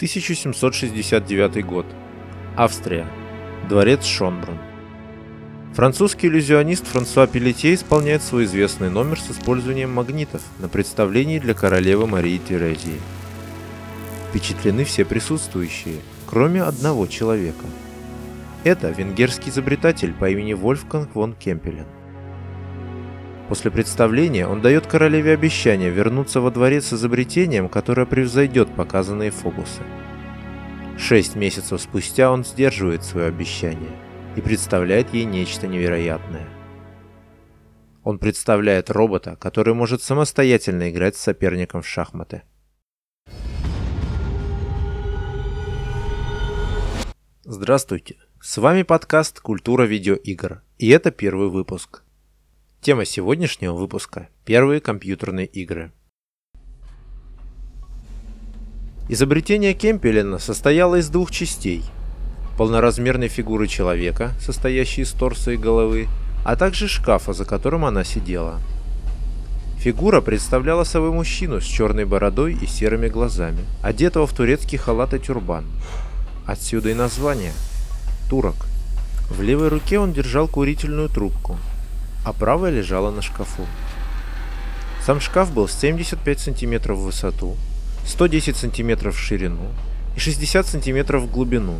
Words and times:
1769 0.00 1.62
год. 1.66 1.84
Австрия. 2.56 3.06
Дворец 3.68 4.06
Шонбрун. 4.06 4.56
Французский 5.74 6.28
иллюзионист 6.28 6.86
Франсуа 6.86 7.26
Пелетье 7.26 7.74
исполняет 7.74 8.22
свой 8.22 8.44
известный 8.44 8.88
номер 8.88 9.20
с 9.20 9.30
использованием 9.30 9.92
магнитов 9.92 10.40
на 10.58 10.70
представлении 10.70 11.38
для 11.38 11.52
королевы 11.52 12.06
Марии 12.06 12.38
Терезии. 12.38 12.98
Впечатлены 14.30 14.84
все 14.84 15.04
присутствующие, 15.04 15.96
кроме 16.26 16.62
одного 16.62 17.06
человека. 17.06 17.66
Это 18.64 18.88
венгерский 18.88 19.50
изобретатель 19.50 20.14
по 20.14 20.30
имени 20.30 20.54
Вольфганг 20.54 21.12
фон 21.12 21.34
Кемпелен. 21.34 21.84
После 23.50 23.72
представления 23.72 24.46
он 24.46 24.62
дает 24.62 24.86
королеве 24.86 25.32
обещание 25.32 25.90
вернуться 25.90 26.40
во 26.40 26.52
дворец 26.52 26.84
с 26.84 26.92
изобретением, 26.92 27.68
которое 27.68 28.06
превзойдет 28.06 28.72
показанные 28.76 29.32
фокусы. 29.32 29.82
Шесть 30.96 31.34
месяцев 31.34 31.80
спустя 31.80 32.30
он 32.30 32.44
сдерживает 32.44 33.02
свое 33.02 33.26
обещание 33.26 33.90
и 34.36 34.40
представляет 34.40 35.12
ей 35.12 35.24
нечто 35.24 35.66
невероятное. 35.66 36.46
Он 38.04 38.20
представляет 38.20 38.88
робота, 38.88 39.34
который 39.34 39.74
может 39.74 40.00
самостоятельно 40.00 40.88
играть 40.88 41.16
с 41.16 41.20
соперником 41.20 41.82
в 41.82 41.88
шахматы. 41.88 42.42
Здравствуйте, 47.42 48.14
с 48.40 48.58
вами 48.58 48.84
подкаст 48.84 49.40
«Культура 49.40 49.82
видеоигр» 49.82 50.62
и 50.78 50.88
это 50.90 51.10
первый 51.10 51.48
выпуск– 51.48 52.04
Тема 52.82 53.04
сегодняшнего 53.04 53.74
выпуска– 53.74 54.28
первые 54.46 54.80
компьютерные 54.80 55.44
игры. 55.44 55.92
Изобретение 59.10 59.74
Кемпелена 59.74 60.38
состояло 60.38 60.96
из 60.96 61.10
двух 61.10 61.30
частей– 61.30 61.84
полноразмерной 62.56 63.28
фигуры 63.28 63.66
человека, 63.66 64.32
состоящей 64.40 65.02
из 65.02 65.12
торса 65.12 65.50
и 65.50 65.58
головы, 65.58 66.08
а 66.42 66.56
также 66.56 66.88
шкафа, 66.88 67.34
за 67.34 67.44
которым 67.44 67.84
она 67.84 68.02
сидела. 68.02 68.62
Фигура 69.76 70.22
представляла 70.22 70.84
собой 70.84 71.10
мужчину 71.10 71.60
с 71.60 71.64
черной 71.64 72.06
бородой 72.06 72.54
и 72.54 72.66
серыми 72.66 73.08
глазами, 73.08 73.62
одетого 73.82 74.26
в 74.26 74.32
турецкий 74.32 74.78
халат 74.78 75.12
и 75.12 75.18
тюрбан. 75.18 75.66
Отсюда 76.46 76.88
и 76.88 76.94
название– 76.94 77.52
турок. 78.30 78.56
В 79.28 79.42
левой 79.42 79.68
руке 79.68 79.98
он 79.98 80.14
держал 80.14 80.48
курительную 80.48 81.10
трубку– 81.10 81.58
а 82.24 82.32
правая 82.32 82.70
лежала 82.70 83.10
на 83.10 83.22
шкафу. 83.22 83.66
Сам 85.04 85.20
шкаф 85.20 85.52
был 85.52 85.68
75 85.68 86.40
сантиметров 86.40 86.98
в 86.98 87.04
высоту, 87.04 87.56
110 88.06 88.56
сантиметров 88.56 89.16
в 89.16 89.18
ширину 89.18 89.68
и 90.16 90.20
60 90.20 90.66
сантиметров 90.66 91.22
в 91.22 91.30
глубину. 91.30 91.76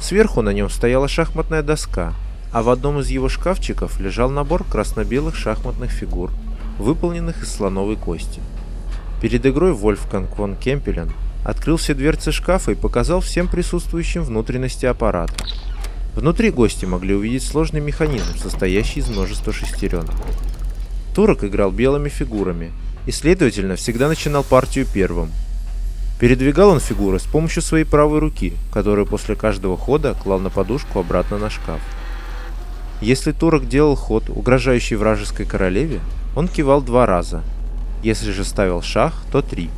Сверху 0.00 0.42
на 0.42 0.50
нем 0.50 0.70
стояла 0.70 1.08
шахматная 1.08 1.62
доска, 1.62 2.14
а 2.52 2.62
в 2.62 2.70
одном 2.70 3.00
из 3.00 3.08
его 3.08 3.28
шкафчиков 3.28 4.00
лежал 4.00 4.30
набор 4.30 4.64
красно-белых 4.64 5.36
шахматных 5.36 5.90
фигур, 5.90 6.30
выполненных 6.78 7.42
из 7.42 7.52
слоновой 7.54 7.96
кости. 7.96 8.40
Перед 9.20 9.44
игрой 9.44 9.72
Вольфганг 9.72 10.34
фон 10.34 10.56
Кемпелен 10.56 11.12
открыл 11.44 11.76
все 11.76 11.94
дверцы 11.94 12.32
шкафа 12.32 12.72
и 12.72 12.74
показал 12.74 13.20
всем 13.20 13.48
присутствующим 13.48 14.24
внутренности 14.24 14.86
аппарата. 14.86 15.34
Внутри 16.14 16.50
гости 16.50 16.84
могли 16.84 17.14
увидеть 17.14 17.44
сложный 17.44 17.80
механизм, 17.80 18.36
состоящий 18.36 19.00
из 19.00 19.08
множества 19.08 19.52
шестеренок. 19.52 20.14
Турок 21.14 21.44
играл 21.44 21.70
белыми 21.70 22.08
фигурами 22.08 22.72
и, 23.06 23.12
следовательно, 23.12 23.76
всегда 23.76 24.08
начинал 24.08 24.42
партию 24.42 24.86
первым. 24.92 25.30
Передвигал 26.18 26.70
он 26.70 26.80
фигуры 26.80 27.18
с 27.18 27.24
помощью 27.24 27.62
своей 27.62 27.84
правой 27.84 28.18
руки, 28.18 28.54
которую 28.72 29.06
после 29.06 29.36
каждого 29.36 29.76
хода 29.76 30.14
клал 30.14 30.40
на 30.40 30.50
подушку 30.50 30.98
обратно 30.98 31.38
на 31.38 31.48
шкаф. 31.48 31.80
Если 33.00 33.32
турок 33.32 33.68
делал 33.68 33.94
ход, 33.94 34.28
угрожающий 34.28 34.96
вражеской 34.96 35.46
королеве, 35.46 36.00
он 36.36 36.48
кивал 36.48 36.82
два 36.82 37.06
раза. 37.06 37.42
Если 38.02 38.32
же 38.32 38.44
ставил 38.44 38.82
шах, 38.82 39.14
то 39.32 39.42
три. 39.42 39.70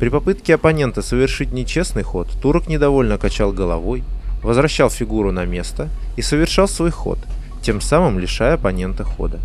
При 0.00 0.08
попытке 0.08 0.54
оппонента 0.54 1.02
совершить 1.02 1.52
нечестный 1.52 2.02
ход, 2.02 2.28
турок 2.40 2.66
недовольно 2.66 3.18
качал 3.18 3.52
головой 3.52 4.02
возвращал 4.42 4.90
фигуру 4.90 5.32
на 5.32 5.44
место 5.44 5.88
и 6.16 6.22
совершал 6.22 6.68
свой 6.68 6.90
ход, 6.90 7.18
тем 7.62 7.80
самым 7.80 8.18
лишая 8.18 8.54
оппонента 8.54 9.04
хода. 9.04 9.40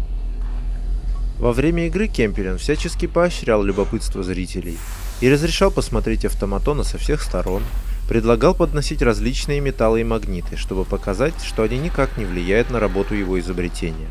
Во 1.40 1.52
время 1.52 1.88
игры 1.88 2.08
Кемпелен 2.08 2.58
всячески 2.58 3.06
поощрял 3.06 3.64
любопытство 3.64 4.24
зрителей 4.24 4.78
и 5.20 5.30
разрешал 5.30 5.72
посмотреть 5.72 6.26
автоматона 6.26 6.84
со 6.84 6.98
всех 6.98 7.22
сторон, 7.22 7.64
предлагал 8.08 8.54
подносить 8.54 9.02
различные 9.02 9.60
металлы 9.60 10.02
и 10.02 10.04
магниты, 10.04 10.56
чтобы 10.58 10.86
показать, 10.86 11.34
что 11.44 11.64
они 11.64 11.78
никак 11.78 12.18
не 12.18 12.26
влияют 12.26 12.70
на 12.70 12.80
работу 12.80 13.16
его 13.16 13.40
изобретения. 13.40 14.10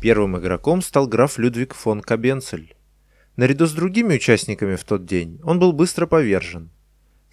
Первым 0.00 0.38
игроком 0.38 0.82
стал 0.82 1.06
граф 1.06 1.38
Людвиг 1.38 1.74
фон 1.74 2.00
Кабенцель. 2.00 2.74
Наряду 3.36 3.66
с 3.66 3.72
другими 3.72 4.14
участниками 4.14 4.76
в 4.76 4.84
тот 4.84 5.06
день 5.06 5.40
он 5.42 5.58
был 5.58 5.72
быстро 5.72 6.06
повержен, 6.06 6.70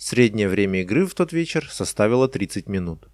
Среднее 0.03 0.49
время 0.49 0.81
игры 0.81 1.05
в 1.05 1.13
тот 1.13 1.31
вечер 1.31 1.69
составило 1.69 2.27
30 2.27 2.67
минут. 2.67 3.07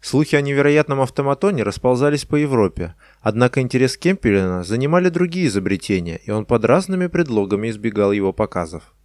Слухи 0.00 0.34
о 0.34 0.40
невероятном 0.40 1.00
автоматоне 1.00 1.62
расползались 1.62 2.24
по 2.24 2.34
Европе, 2.34 2.96
однако 3.20 3.60
интерес 3.60 3.96
Кемпелена 3.96 4.64
занимали 4.64 5.10
другие 5.10 5.46
изобретения, 5.46 6.16
и 6.16 6.32
он 6.32 6.44
под 6.44 6.64
разными 6.64 7.06
предлогами 7.06 7.70
избегал 7.70 8.10
его 8.10 8.32
показов. 8.32 8.96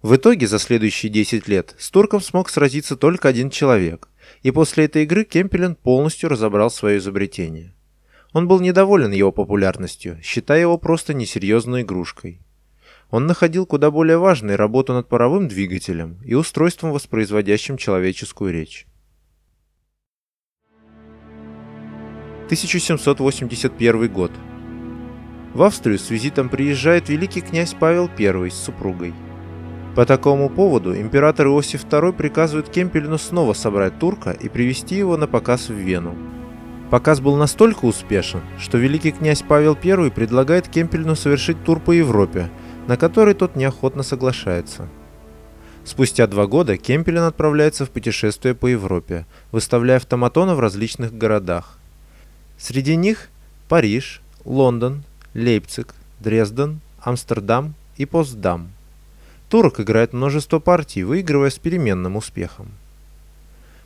В 0.00 0.14
итоге 0.14 0.46
за 0.46 0.60
следующие 0.60 1.10
10 1.10 1.48
лет 1.48 1.74
с 1.76 1.90
турком 1.90 2.20
смог 2.20 2.50
сразиться 2.50 2.94
только 2.96 3.26
один 3.26 3.50
человек, 3.50 4.08
и 4.42 4.52
после 4.52 4.84
этой 4.84 5.02
игры 5.02 5.24
Кемпелен 5.24 5.74
полностью 5.74 6.28
разобрал 6.28 6.70
свое 6.70 6.98
изобретение. 6.98 7.74
Он 8.32 8.46
был 8.46 8.60
недоволен 8.60 9.10
его 9.10 9.32
популярностью, 9.32 10.20
считая 10.22 10.60
его 10.60 10.78
просто 10.78 11.14
несерьезной 11.14 11.82
игрушкой. 11.82 12.40
Он 13.10 13.26
находил 13.26 13.64
куда 13.64 13.90
более 13.90 14.18
важной 14.18 14.56
работу 14.56 14.92
над 14.92 15.08
паровым 15.08 15.48
двигателем 15.48 16.18
и 16.24 16.34
устройством, 16.34 16.92
воспроизводящим 16.92 17.78
человеческую 17.78 18.52
речь. 18.52 18.86
1781 22.46 24.12
год. 24.12 24.32
В 25.54 25.62
Австрию 25.62 25.98
с 25.98 26.10
визитом 26.10 26.48
приезжает 26.48 27.08
великий 27.08 27.40
князь 27.40 27.74
Павел 27.78 28.10
I 28.18 28.50
с 28.50 28.54
супругой. 28.54 29.14
По 29.96 30.04
такому 30.04 30.48
поводу 30.50 30.94
император 30.94 31.48
Иосиф 31.48 31.84
II 31.84 32.12
приказывает 32.12 32.68
Кемпелину 32.68 33.18
снова 33.18 33.54
собрать 33.54 33.98
турка 33.98 34.30
и 34.30 34.48
привести 34.48 34.96
его 34.96 35.16
на 35.16 35.26
показ 35.26 35.68
в 35.68 35.74
Вену. 35.74 36.14
Показ 36.90 37.20
был 37.20 37.36
настолько 37.36 37.84
успешен, 37.86 38.40
что 38.58 38.78
великий 38.78 39.12
князь 39.12 39.42
Павел 39.46 39.76
I 39.82 40.10
предлагает 40.10 40.68
Кемпельну 40.68 41.16
совершить 41.16 41.64
тур 41.64 41.80
по 41.80 41.92
Европе– 41.92 42.50
на 42.88 42.96
который 42.96 43.34
тот 43.34 43.54
неохотно 43.54 44.02
соглашается. 44.02 44.88
Спустя 45.84 46.26
два 46.26 46.46
года 46.46 46.78
Кемпелен 46.78 47.22
отправляется 47.22 47.84
в 47.84 47.90
путешествие 47.90 48.54
по 48.54 48.66
Европе, 48.66 49.26
выставляя 49.52 49.98
автоматона 49.98 50.54
в 50.54 50.60
различных 50.60 51.16
городах. 51.16 51.78
Среди 52.56 52.96
них 52.96 53.28
Париж, 53.68 54.22
Лондон, 54.46 55.04
Лейпциг, 55.34 55.94
Дрезден, 56.20 56.80
Амстердам 57.00 57.74
и 57.98 58.06
Постдам. 58.06 58.70
Турок 59.50 59.80
играет 59.80 60.14
множество 60.14 60.58
партий, 60.58 61.04
выигрывая 61.04 61.50
с 61.50 61.58
переменным 61.58 62.16
успехом. 62.16 62.68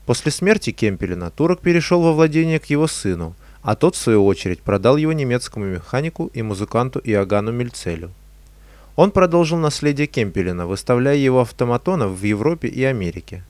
После 0.06 0.30
смерти 0.30 0.70
Кемпелена 0.70 1.30
турок 1.30 1.60
перешел 1.60 2.02
во 2.02 2.12
владение 2.12 2.60
к 2.60 2.66
его 2.66 2.86
сыну, 2.86 3.34
а 3.62 3.74
тот, 3.74 3.96
в 3.96 3.98
свою 3.98 4.24
очередь, 4.24 4.60
продал 4.60 4.96
его 4.96 5.12
немецкому 5.12 5.66
механику 5.66 6.30
и 6.34 6.42
музыканту 6.42 7.00
Иоганну 7.00 7.50
Мельцелю. 7.50 8.12
Он 8.94 9.10
продолжил 9.10 9.58
наследие 9.58 10.06
Кемпелена, 10.06 10.66
выставляя 10.66 11.16
его 11.16 11.40
автоматонов 11.40 12.12
в 12.12 12.22
Европе 12.24 12.68
и 12.68 12.84
Америке. 12.84 13.42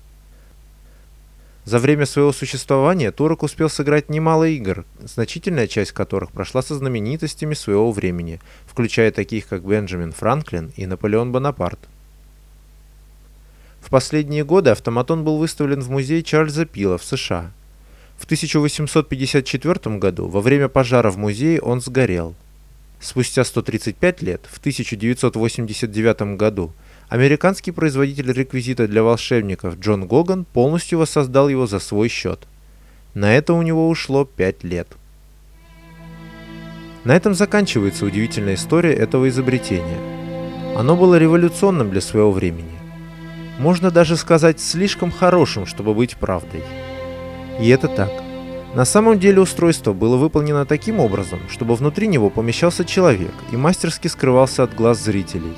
За 1.65 1.79
время 1.79 2.07
своего 2.07 2.33
существования 2.33 3.13
Турок 3.13 3.45
успел 3.45 3.69
сыграть 3.69 4.09
немало 4.09 4.49
игр, 4.49 4.85
значительная 5.01 5.69
часть 5.69 5.93
которых 5.93 6.33
прошла 6.33 6.61
со 6.61 6.75
знаменитостями 6.75 7.55
своего 7.55 7.93
времени, 7.93 8.41
включая 8.67 9.13
таких 9.13 9.47
как 9.47 9.65
Бенджамин 9.65 10.13
Франклин 10.13 10.73
и 10.77 10.87
Наполеон 10.87 11.31
Бонапарт. 11.31 11.79
В 13.81 13.91
последние 13.91 14.45
годы 14.45 14.71
автоматон 14.71 15.23
был 15.23 15.39
выставлен 15.39 15.81
в 15.81 15.91
музее 15.91 16.23
Чарльза 16.23 16.67
Пила 16.67 16.99
в 16.99 17.05
США. 17.05 17.53
В 18.17 18.25
1854 18.25 19.99
году 19.99 20.29
во 20.29 20.41
время 20.41 20.69
пожара 20.69 21.11
в 21.11 21.17
музее 21.17 21.61
он 21.61 21.81
сгорел. 21.81 22.35
Спустя 23.03 23.43
135 23.43 24.23
лет, 24.23 24.49
в 24.49 24.59
1989 24.59 26.37
году, 26.37 26.73
американский 27.09 27.73
производитель 27.73 28.33
реквизита 28.33 28.87
для 28.87 29.03
волшебников 29.03 29.77
Джон 29.81 30.07
Гоган 30.07 30.45
полностью 30.45 31.01
воссоздал 31.01 31.49
его 31.49 31.67
за 31.67 31.81
свой 31.81 32.09
счет. 32.09 32.47
На 33.15 33.35
это 33.35 33.55
у 33.55 33.63
него 33.63 33.89
ушло 33.89 34.25
5 34.25 34.63
лет. 34.63 34.87
На 37.03 37.17
этом 37.17 37.35
заканчивается 37.35 38.07
удивительная 38.07 38.55
история 38.55 38.93
этого 38.93 39.29
изобретения. 39.29 39.99
Оно 40.77 40.97
было 40.97 41.19
революционным 41.19 41.91
для 41.91 42.01
своего 42.01 42.31
времени. 42.31 42.79
Можно 43.59 43.91
даже 43.91 44.17
сказать, 44.17 44.61
слишком 44.61 45.11
хорошим, 45.11 45.67
чтобы 45.67 45.93
быть 45.93 46.17
правдой. 46.17 46.63
И 47.61 47.69
это 47.69 47.89
так. 47.89 48.13
На 48.75 48.87
самом 48.87 49.19
деле 49.19 49.41
устройство 49.41 49.93
было 49.93 50.17
выполнено 50.17 50.65
таким 50.65 50.99
образом, 50.99 51.41
чтобы 51.51 51.77
внутри 51.77 52.07
него 52.07 52.31
помещался 52.31 52.87
человек 52.87 53.35
и 53.51 53.57
мастерски 53.57 54.09
скрывался 54.09 54.63
от 54.63 54.75
глаз 54.75 54.99
зрителей. 54.99 55.53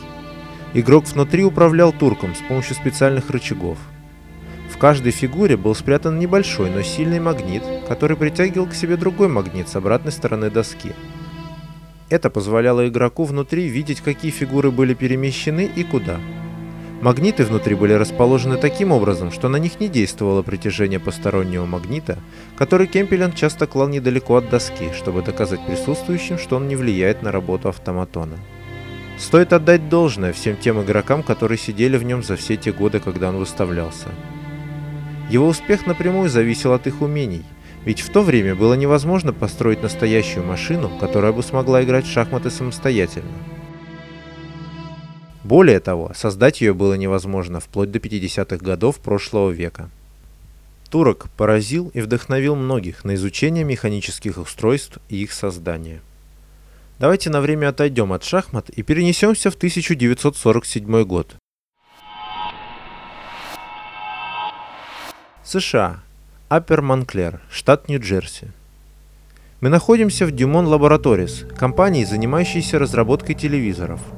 Игрок 0.72 1.06
внутри 1.06 1.44
управлял 1.44 1.92
турком 1.92 2.34
с 2.34 2.40
помощью 2.40 2.74
специальных 2.74 3.30
рычагов. 3.30 3.78
В 4.68 4.78
каждой 4.78 5.12
фигуре 5.12 5.56
был 5.56 5.76
спрятан 5.76 6.18
небольшой, 6.18 6.70
но 6.70 6.82
сильный 6.82 7.20
магнит, 7.20 7.62
который 7.86 8.16
притягивал 8.16 8.66
к 8.66 8.74
себе 8.74 8.96
другой 8.96 9.28
магнит 9.28 9.68
с 9.68 9.76
обратной 9.76 10.10
стороны 10.10 10.50
доски. 10.50 10.92
Это 12.10 12.30
позволяло 12.30 12.88
игроку 12.88 13.22
внутри 13.22 13.68
видеть, 13.68 14.00
какие 14.00 14.32
фигуры 14.32 14.72
были 14.72 14.94
перемещены 14.94 15.70
и 15.76 15.84
куда– 15.84 16.18
Магниты 17.04 17.44
внутри 17.44 17.74
были 17.74 17.92
расположены 17.92 18.56
таким 18.56 18.90
образом, 18.90 19.30
что 19.30 19.50
на 19.50 19.58
них 19.58 19.78
не 19.78 19.88
действовало 19.88 20.40
притяжение 20.40 20.98
постороннего 20.98 21.66
магнита, 21.66 22.16
который 22.56 22.86
Кемпелен 22.86 23.34
часто 23.34 23.66
клал 23.66 23.88
недалеко 23.88 24.36
от 24.36 24.48
доски, 24.48 24.90
чтобы 24.96 25.20
доказать 25.20 25.60
присутствующим, 25.66 26.38
что 26.38 26.56
он 26.56 26.66
не 26.66 26.76
влияет 26.76 27.20
на 27.20 27.30
работу 27.30 27.68
автоматона. 27.68 28.38
Стоит 29.18 29.52
отдать 29.52 29.90
должное 29.90 30.32
всем 30.32 30.56
тем 30.56 30.82
игрокам, 30.82 31.22
которые 31.22 31.58
сидели 31.58 31.98
в 31.98 32.04
нем 32.04 32.22
за 32.22 32.36
все 32.36 32.56
те 32.56 32.72
годы, 32.72 33.00
когда 33.00 33.28
он 33.28 33.36
выставлялся. 33.36 34.08
Его 35.28 35.46
успех 35.46 35.86
напрямую 35.86 36.30
зависел 36.30 36.72
от 36.72 36.86
их 36.86 37.02
умений, 37.02 37.44
ведь 37.84 38.00
в 38.00 38.08
то 38.08 38.22
время 38.22 38.54
было 38.54 38.72
невозможно 38.72 39.34
построить 39.34 39.82
настоящую 39.82 40.46
машину, 40.46 40.90
которая 40.98 41.32
бы 41.32 41.42
смогла 41.42 41.84
играть 41.84 42.06
в 42.06 42.10
шахматы 42.10 42.48
самостоятельно. 42.48 43.53
Более 45.44 45.78
того, 45.78 46.12
создать 46.14 46.62
ее 46.62 46.72
было 46.72 46.94
невозможно 46.94 47.60
вплоть 47.60 47.90
до 47.90 47.98
50-х 47.98 48.56
годов 48.64 48.98
прошлого 48.98 49.50
века. 49.50 49.90
Турок 50.88 51.28
поразил 51.36 51.90
и 51.92 52.00
вдохновил 52.00 52.56
многих 52.56 53.04
на 53.04 53.14
изучение 53.14 53.62
механических 53.62 54.38
устройств 54.38 54.98
и 55.10 55.16
их 55.22 55.32
создания. 55.32 56.00
Давайте 56.98 57.28
на 57.28 57.42
время 57.42 57.68
отойдем 57.68 58.14
от 58.14 58.24
шахмат 58.24 58.70
и 58.70 58.82
перенесемся 58.82 59.50
в 59.50 59.56
1947 59.56 61.04
год. 61.04 61.34
США. 65.44 66.00
Аппер 66.48 66.80
Монклер, 66.80 67.42
штат 67.50 67.88
Нью-Джерси. 67.88 68.48
Мы 69.60 69.68
находимся 69.68 70.24
в 70.24 70.30
Дюмон 70.30 70.66
Лабораторис, 70.66 71.44
компании, 71.58 72.04
занимающейся 72.04 72.78
разработкой 72.78 73.34
телевизоров– 73.34 74.00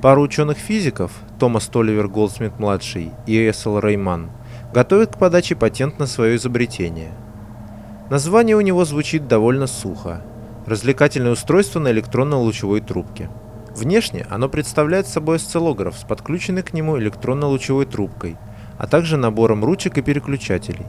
Пару 0.00 0.22
ученых-физиков, 0.22 1.10
Томас 1.40 1.66
Толивер 1.66 2.06
Голдсмит-младший 2.06 3.10
и 3.26 3.50
Эссел 3.50 3.80
Рейман, 3.80 4.30
готовят 4.72 5.16
к 5.16 5.18
подаче 5.18 5.56
патент 5.56 5.98
на 5.98 6.06
свое 6.06 6.36
изобретение. 6.36 7.10
Название 8.08 8.54
у 8.54 8.60
него 8.60 8.84
звучит 8.84 9.26
довольно 9.26 9.66
сухо. 9.66 10.22
Развлекательное 10.66 11.32
устройство 11.32 11.80
на 11.80 11.90
электронно-лучевой 11.90 12.80
трубке. 12.80 13.28
Внешне 13.74 14.24
оно 14.30 14.48
представляет 14.48 15.08
собой 15.08 15.36
осциллограф 15.36 15.98
с 15.98 16.04
подключенной 16.04 16.62
к 16.62 16.72
нему 16.72 16.96
электронно-лучевой 16.96 17.86
трубкой, 17.86 18.36
а 18.78 18.86
также 18.86 19.16
набором 19.16 19.64
ручек 19.64 19.98
и 19.98 20.02
переключателей. 20.02 20.86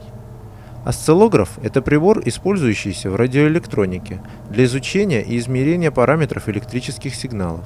Осциллограф– 0.86 1.58
это 1.64 1.82
прибор, 1.82 2.22
использующийся 2.26 3.10
в 3.10 3.16
радиоэлектронике 3.16 4.22
для 4.52 4.66
изучения 4.66 5.24
и 5.24 5.40
измерения 5.40 5.90
параметров 5.90 6.48
электрических 6.48 7.16
сигналов. 7.16 7.66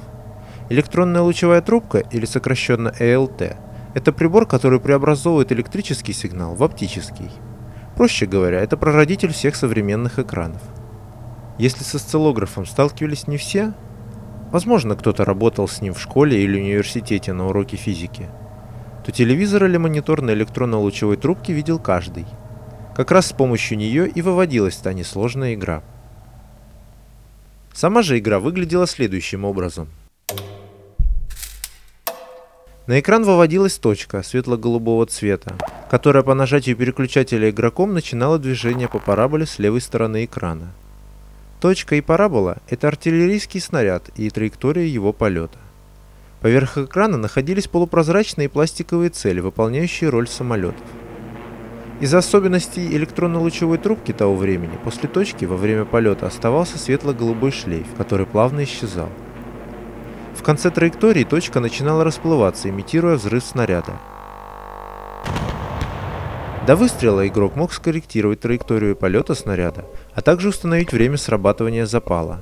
Электронная 0.69 1.21
лучевая 1.21 1.61
трубка, 1.61 1.99
или 1.99 2.25
сокращенно 2.25 2.93
ЭЛТ, 2.97 3.57
это 3.93 4.13
прибор, 4.13 4.47
который 4.47 4.79
преобразовывает 4.79 5.51
электрический 5.51 6.13
сигнал 6.13 6.55
в 6.55 6.63
оптический. 6.63 7.29
Проще 7.95 8.25
говоря, 8.25 8.59
это 8.59 8.77
прародитель 8.77 9.33
всех 9.33 9.55
современных 9.55 10.19
экранов. 10.19 10.61
Если 11.59 11.83
с 11.83 11.93
осциллографом 11.93 12.65
сталкивались 12.65 13.27
не 13.27 13.37
все, 13.37 13.73
возможно, 14.51 14.95
кто-то 14.95 15.25
работал 15.25 15.67
с 15.67 15.81
ним 15.81 15.93
в 15.93 15.99
школе 15.99 16.41
или 16.41 16.59
университете 16.59 17.33
на 17.33 17.47
уроке 17.49 17.77
физики, 17.77 18.29
то 19.05 19.11
телевизор 19.11 19.65
или 19.65 19.77
монитор 19.77 20.21
на 20.21 20.31
электронно-лучевой 20.31 21.17
трубке 21.17 21.53
видел 21.53 21.77
каждый. 21.77 22.25
Как 22.95 23.11
раз 23.11 23.27
с 23.27 23.33
помощью 23.33 23.77
нее 23.77 24.07
и 24.07 24.21
выводилась 24.21 24.77
та 24.77 24.93
несложная 24.93 25.55
игра. 25.55 25.83
Сама 27.73 28.01
же 28.01 28.17
игра 28.17 28.39
выглядела 28.39 28.87
следующим 28.87 29.43
образом– 29.45 29.89
на 32.85 32.99
экран 32.99 33.23
выводилась 33.23 33.77
точка 33.77 34.23
светло-голубого 34.23 35.05
цвета, 35.05 35.55
которая 35.89 36.21
по 36.21 36.33
нажатию 36.33 36.75
переключателя 36.75 37.49
игроком 37.49 37.93
начинала 37.93 38.37
движение 38.37 38.89
по 38.89 38.99
параболе 38.99 39.45
с 39.45 39.57
левой 39.57 39.79
стороны 39.79 40.25
экрана. 40.25 40.73
Точка 41.61 41.95
и 41.95 42.01
парабола– 42.01 42.57
это 42.69 42.89
артиллерийский 42.89 43.61
снаряд 43.61 44.09
и 44.17 44.29
траектория 44.29 44.85
его 44.85 45.13
полета. 45.13 45.57
Поверх 46.41 46.77
экрана 46.77 47.17
находились 47.17 47.69
полупрозрачные 47.69 48.49
пластиковые 48.49 49.11
цели, 49.11 49.39
выполняющие 49.39 50.09
роль 50.09 50.27
самолетов. 50.27 50.85
Из 52.01 52.13
особенностей 52.13 52.85
электронно-лучевой 52.97 53.77
трубки 53.77 54.11
того 54.11 54.35
времени, 54.35 54.77
после 54.83 55.07
точки 55.07 55.45
во 55.45 55.55
время 55.55 55.85
полета 55.85 56.27
оставался 56.27 56.77
светло-голубой 56.77 57.51
шлейф, 57.51 57.87
который 57.97 58.25
плавно 58.25 58.65
исчезал. 58.65 59.07
В 60.35 60.41
конце 60.43 60.71
траектории 60.71 61.23
точка 61.23 61.59
начинала 61.59 62.03
расплываться, 62.03 62.69
имитируя 62.69 63.15
взрыв 63.15 63.43
снаряда. 63.43 63.93
До 66.65 66.75
выстрела 66.75 67.27
игрок 67.27 67.55
мог 67.55 67.73
скорректировать 67.73 68.39
траекторию 68.39 68.95
полета 68.95 69.35
снаряда, 69.35 69.85
а 70.13 70.21
также 70.21 70.49
установить 70.49 70.93
время 70.93 71.17
срабатывания 71.17 71.85
запала. 71.85 72.41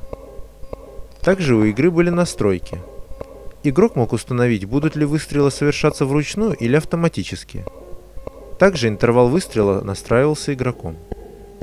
Также 1.22 1.56
у 1.56 1.64
игры 1.64 1.90
были 1.92 2.10
настройки. 2.10 2.78
Игрок 3.64 3.96
мог 3.96 4.14
установить, 4.14 4.66
будут 4.66 4.96
ли 4.96 5.06
выстрелы 5.06 5.52
совершаться 5.52 6.06
вручную 6.06 6.54
или 6.54 6.76
автоматически. 6.76 7.66
Также 8.58 8.88
интервал 8.88 9.30
выстрела 9.30 9.82
настраивался 9.82 10.54
игроком. 10.54 10.98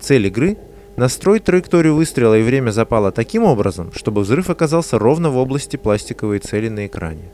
Цель 0.00 0.26
игры 0.26 0.58
Настроить 0.98 1.44
траекторию 1.44 1.94
выстрела 1.94 2.36
и 2.36 2.42
время 2.42 2.72
запала 2.72 3.12
таким 3.12 3.44
образом, 3.44 3.92
чтобы 3.94 4.22
взрыв 4.22 4.50
оказался 4.50 4.98
ровно 4.98 5.30
в 5.30 5.36
области 5.36 5.76
пластиковой 5.76 6.40
цели 6.40 6.68
на 6.68 6.88
экране. 6.88 7.30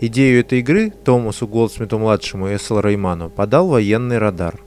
Идею 0.00 0.40
этой 0.40 0.58
игры 0.58 0.90
Томасу 0.90 1.46
Голдсмиту-младшему 1.46 2.48
и 2.48 2.56
Эссел 2.56 2.80
Рейману 2.80 3.30
подал 3.30 3.68
военный 3.68 4.18
радар. 4.18 4.60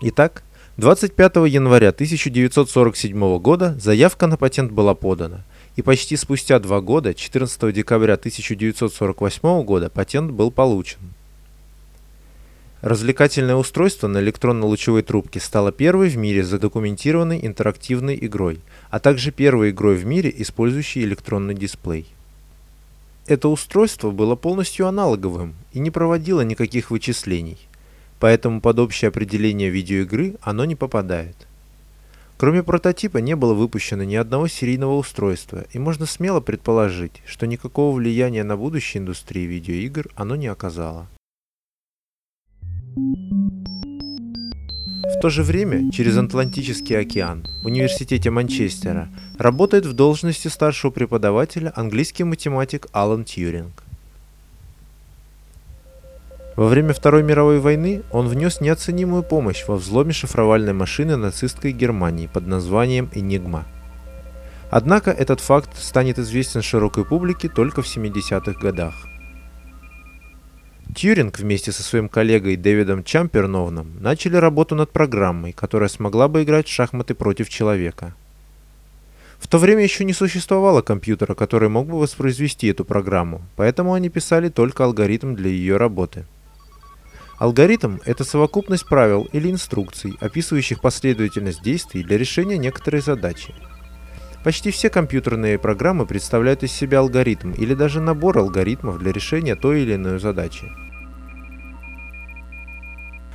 Итак, 0.00 0.44
25 0.78 1.36
января 1.46 1.90
1947 1.90 3.38
года 3.40 3.78
заявка 3.78 4.26
на 4.26 4.38
патент 4.38 4.72
была 4.72 4.94
подана, 4.94 5.44
и 5.76 5.82
почти 5.82 6.16
спустя 6.16 6.58
два 6.58 6.80
года, 6.80 7.12
14 7.12 7.70
декабря 7.70 8.14
1948 8.14 9.62
года, 9.62 9.90
патент 9.90 10.30
был 10.30 10.50
получен. 10.50 11.00
Развлекательное 12.84 13.54
устройство 13.54 14.08
на 14.08 14.18
электронно-лучевой 14.18 15.00
трубке 15.00 15.40
стало 15.40 15.72
первой 15.72 16.10
в 16.10 16.18
мире 16.18 16.44
задокументированной 16.44 17.40
интерактивной 17.42 18.18
игрой, 18.20 18.60
а 18.90 19.00
также 19.00 19.32
первой 19.32 19.70
игрой 19.70 19.96
в 19.96 20.04
мире, 20.04 20.30
использующей 20.36 21.02
электронный 21.04 21.54
дисплей. 21.54 22.06
Это 23.26 23.48
устройство 23.48 24.10
было 24.10 24.36
полностью 24.36 24.86
аналоговым 24.86 25.54
и 25.72 25.78
не 25.78 25.90
проводило 25.90 26.42
никаких 26.42 26.90
вычислений, 26.90 27.56
поэтому 28.20 28.60
под 28.60 28.78
общее 28.78 29.08
определение 29.08 29.70
видеоигры 29.70 30.34
оно 30.42 30.66
не 30.66 30.76
попадает. 30.76 31.36
Кроме 32.36 32.62
прототипа 32.62 33.16
не 33.16 33.34
было 33.34 33.54
выпущено 33.54 34.04
ни 34.04 34.16
одного 34.16 34.46
серийного 34.46 34.98
устройства, 34.98 35.64
и 35.72 35.78
можно 35.78 36.04
смело 36.04 36.40
предположить, 36.40 37.22
что 37.24 37.46
никакого 37.46 37.96
влияния 37.96 38.44
на 38.44 38.58
будущее 38.58 39.00
индустрии 39.00 39.46
видеоигр 39.46 40.10
оно 40.16 40.36
не 40.36 40.48
оказало. 40.48 41.08
В 45.04 45.20
то 45.20 45.28
же 45.28 45.42
время 45.42 45.90
через 45.90 46.16
Атлантический 46.16 46.94
океан 46.94 47.44
в 47.62 47.66
Университете 47.66 48.30
Манчестера 48.30 49.08
работает 49.36 49.84
в 49.84 49.94
должности 49.94 50.46
старшего 50.46 50.92
преподавателя 50.92 51.72
английский 51.74 52.22
математик 52.22 52.86
Алан 52.92 53.24
Тьюринг. 53.24 53.82
Во 56.54 56.68
время 56.68 56.92
Второй 56.94 57.24
мировой 57.24 57.58
войны 57.58 58.02
он 58.12 58.28
внес 58.28 58.60
неоценимую 58.60 59.24
помощь 59.24 59.64
во 59.66 59.74
взломе 59.74 60.12
шифровальной 60.12 60.72
машины 60.72 61.16
нацистской 61.16 61.72
Германии 61.72 62.28
под 62.32 62.46
названием 62.46 63.10
«Энигма». 63.12 63.66
Однако 64.70 65.10
этот 65.10 65.40
факт 65.40 65.76
станет 65.76 66.20
известен 66.20 66.62
широкой 66.62 67.04
публике 67.04 67.48
только 67.48 67.82
в 67.82 67.86
70-х 67.86 68.52
годах. 68.52 68.94
Тьюринг 70.94 71.40
вместе 71.40 71.72
со 71.72 71.82
своим 71.82 72.08
коллегой 72.08 72.56
Дэвидом 72.56 73.02
Чамперновным 73.02 74.00
начали 74.00 74.36
работу 74.36 74.76
над 74.76 74.92
программой, 74.92 75.52
которая 75.52 75.88
смогла 75.88 76.28
бы 76.28 76.44
играть 76.44 76.68
в 76.68 76.72
шахматы 76.72 77.14
против 77.14 77.48
человека. 77.48 78.14
В 79.38 79.48
то 79.48 79.58
время 79.58 79.82
еще 79.82 80.04
не 80.04 80.12
существовало 80.12 80.82
компьютера, 80.82 81.34
который 81.34 81.68
мог 81.68 81.88
бы 81.88 81.98
воспроизвести 81.98 82.68
эту 82.68 82.84
программу, 82.84 83.42
поэтому 83.56 83.92
они 83.92 84.08
писали 84.08 84.48
только 84.48 84.84
алгоритм 84.84 85.34
для 85.34 85.50
ее 85.50 85.76
работы. 85.76 86.24
Алгоритм– 87.38 87.98
это 88.06 88.22
совокупность 88.22 88.86
правил 88.86 89.28
или 89.32 89.50
инструкций, 89.50 90.16
описывающих 90.20 90.80
последовательность 90.80 91.62
действий 91.62 92.04
для 92.04 92.16
решения 92.16 92.56
некоторой 92.56 93.00
задачи. 93.00 93.52
Почти 94.44 94.70
все 94.70 94.90
компьютерные 94.90 95.58
программы 95.58 96.06
представляют 96.06 96.62
из 96.62 96.70
себя 96.70 97.00
алгоритм 97.00 97.50
или 97.52 97.74
даже 97.74 98.00
набор 98.00 98.38
алгоритмов 98.38 98.98
для 98.98 99.10
решения 99.10 99.56
той 99.56 99.82
или 99.82 99.96
иной 99.96 100.20
задачи. 100.20 100.70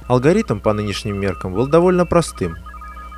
Алгоритм 0.08 0.60
по 0.60 0.72
нынешним 0.72 1.20
меркам 1.20 1.54
был 1.54 1.68
довольно 1.68 2.06
простым– 2.06 2.56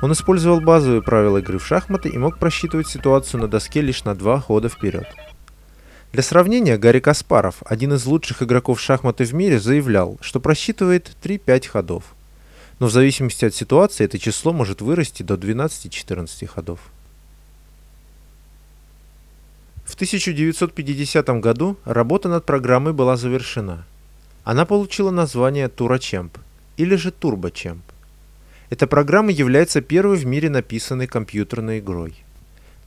он 0.02 0.12
использовал 0.12 0.60
базовые 0.60 1.00
правила 1.00 1.38
игры 1.38 1.58
в 1.58 1.66
шахматы 1.66 2.08
и 2.08 2.18
мог 2.18 2.36
просчитывать 2.36 2.88
ситуацию 2.88 3.40
на 3.40 3.46
доске 3.46 3.80
лишь 3.80 4.02
на 4.02 4.16
два 4.16 4.40
хода 4.40 4.68
вперед. 4.68 5.06
Для 6.12 6.24
сравнения, 6.24 6.76
Гарри 6.76 6.98
Каспаров, 6.98 7.62
один 7.64 7.92
из 7.92 8.04
лучших 8.04 8.42
игроков 8.42 8.80
шахматы 8.80 9.24
в 9.24 9.32
мире, 9.32 9.60
заявлял, 9.60 10.18
что 10.20 10.40
просчитывает 10.40 11.16
3-5 11.22 11.68
ходов. 11.68 12.16
Но 12.80 12.88
в 12.88 12.90
зависимости 12.90 13.44
от 13.44 13.54
ситуации 13.54 14.04
это 14.04 14.18
число 14.18 14.52
может 14.52 14.82
вырасти 14.82 15.22
до 15.22 15.34
12-14 15.34 16.46
ходов. 16.48 16.80
В 19.92 19.94
1950 19.94 21.28
году 21.40 21.76
работа 21.84 22.30
над 22.30 22.46
программой 22.46 22.94
была 22.94 23.18
завершена. 23.18 23.84
Она 24.42 24.64
получила 24.64 25.10
название 25.10 25.68
Турачемп 25.68 26.38
или 26.78 26.96
же 26.96 27.10
Турбочемп. 27.10 27.82
Эта 28.70 28.86
программа 28.86 29.32
является 29.32 29.82
первой 29.82 30.16
в 30.16 30.24
мире 30.24 30.48
написанной 30.48 31.06
компьютерной 31.06 31.80
игрой. 31.80 32.14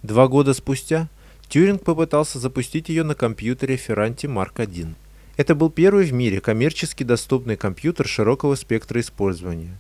Два 0.02 0.28
года 0.28 0.56
спустя 0.56 1.08
Тьюринг 1.48 1.84
попытался 1.84 2.40
запустить 2.40 2.90
ее 2.90 3.04
на 3.04 3.14
компьютере 3.14 3.76
Ferranti 3.76 4.26
Mark 4.26 4.54
I. 4.58 4.96
Это 5.38 5.54
был 5.54 5.70
первый 5.70 6.06
в 6.06 6.12
мире 6.12 6.42
коммерчески 6.42 7.04
доступный 7.04 7.56
компьютер 7.56 8.08
широкого 8.08 8.56
спектра 8.56 9.00
использования. 9.00 9.78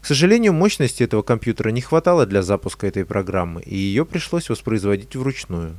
К 0.00 0.06
сожалению, 0.06 0.54
мощности 0.54 1.02
этого 1.02 1.20
компьютера 1.20 1.68
не 1.68 1.82
хватало 1.82 2.24
для 2.24 2.40
запуска 2.40 2.86
этой 2.86 3.04
программы, 3.04 3.60
и 3.60 3.76
ее 3.76 4.06
пришлось 4.06 4.48
воспроизводить 4.48 5.16
вручную. 5.16 5.76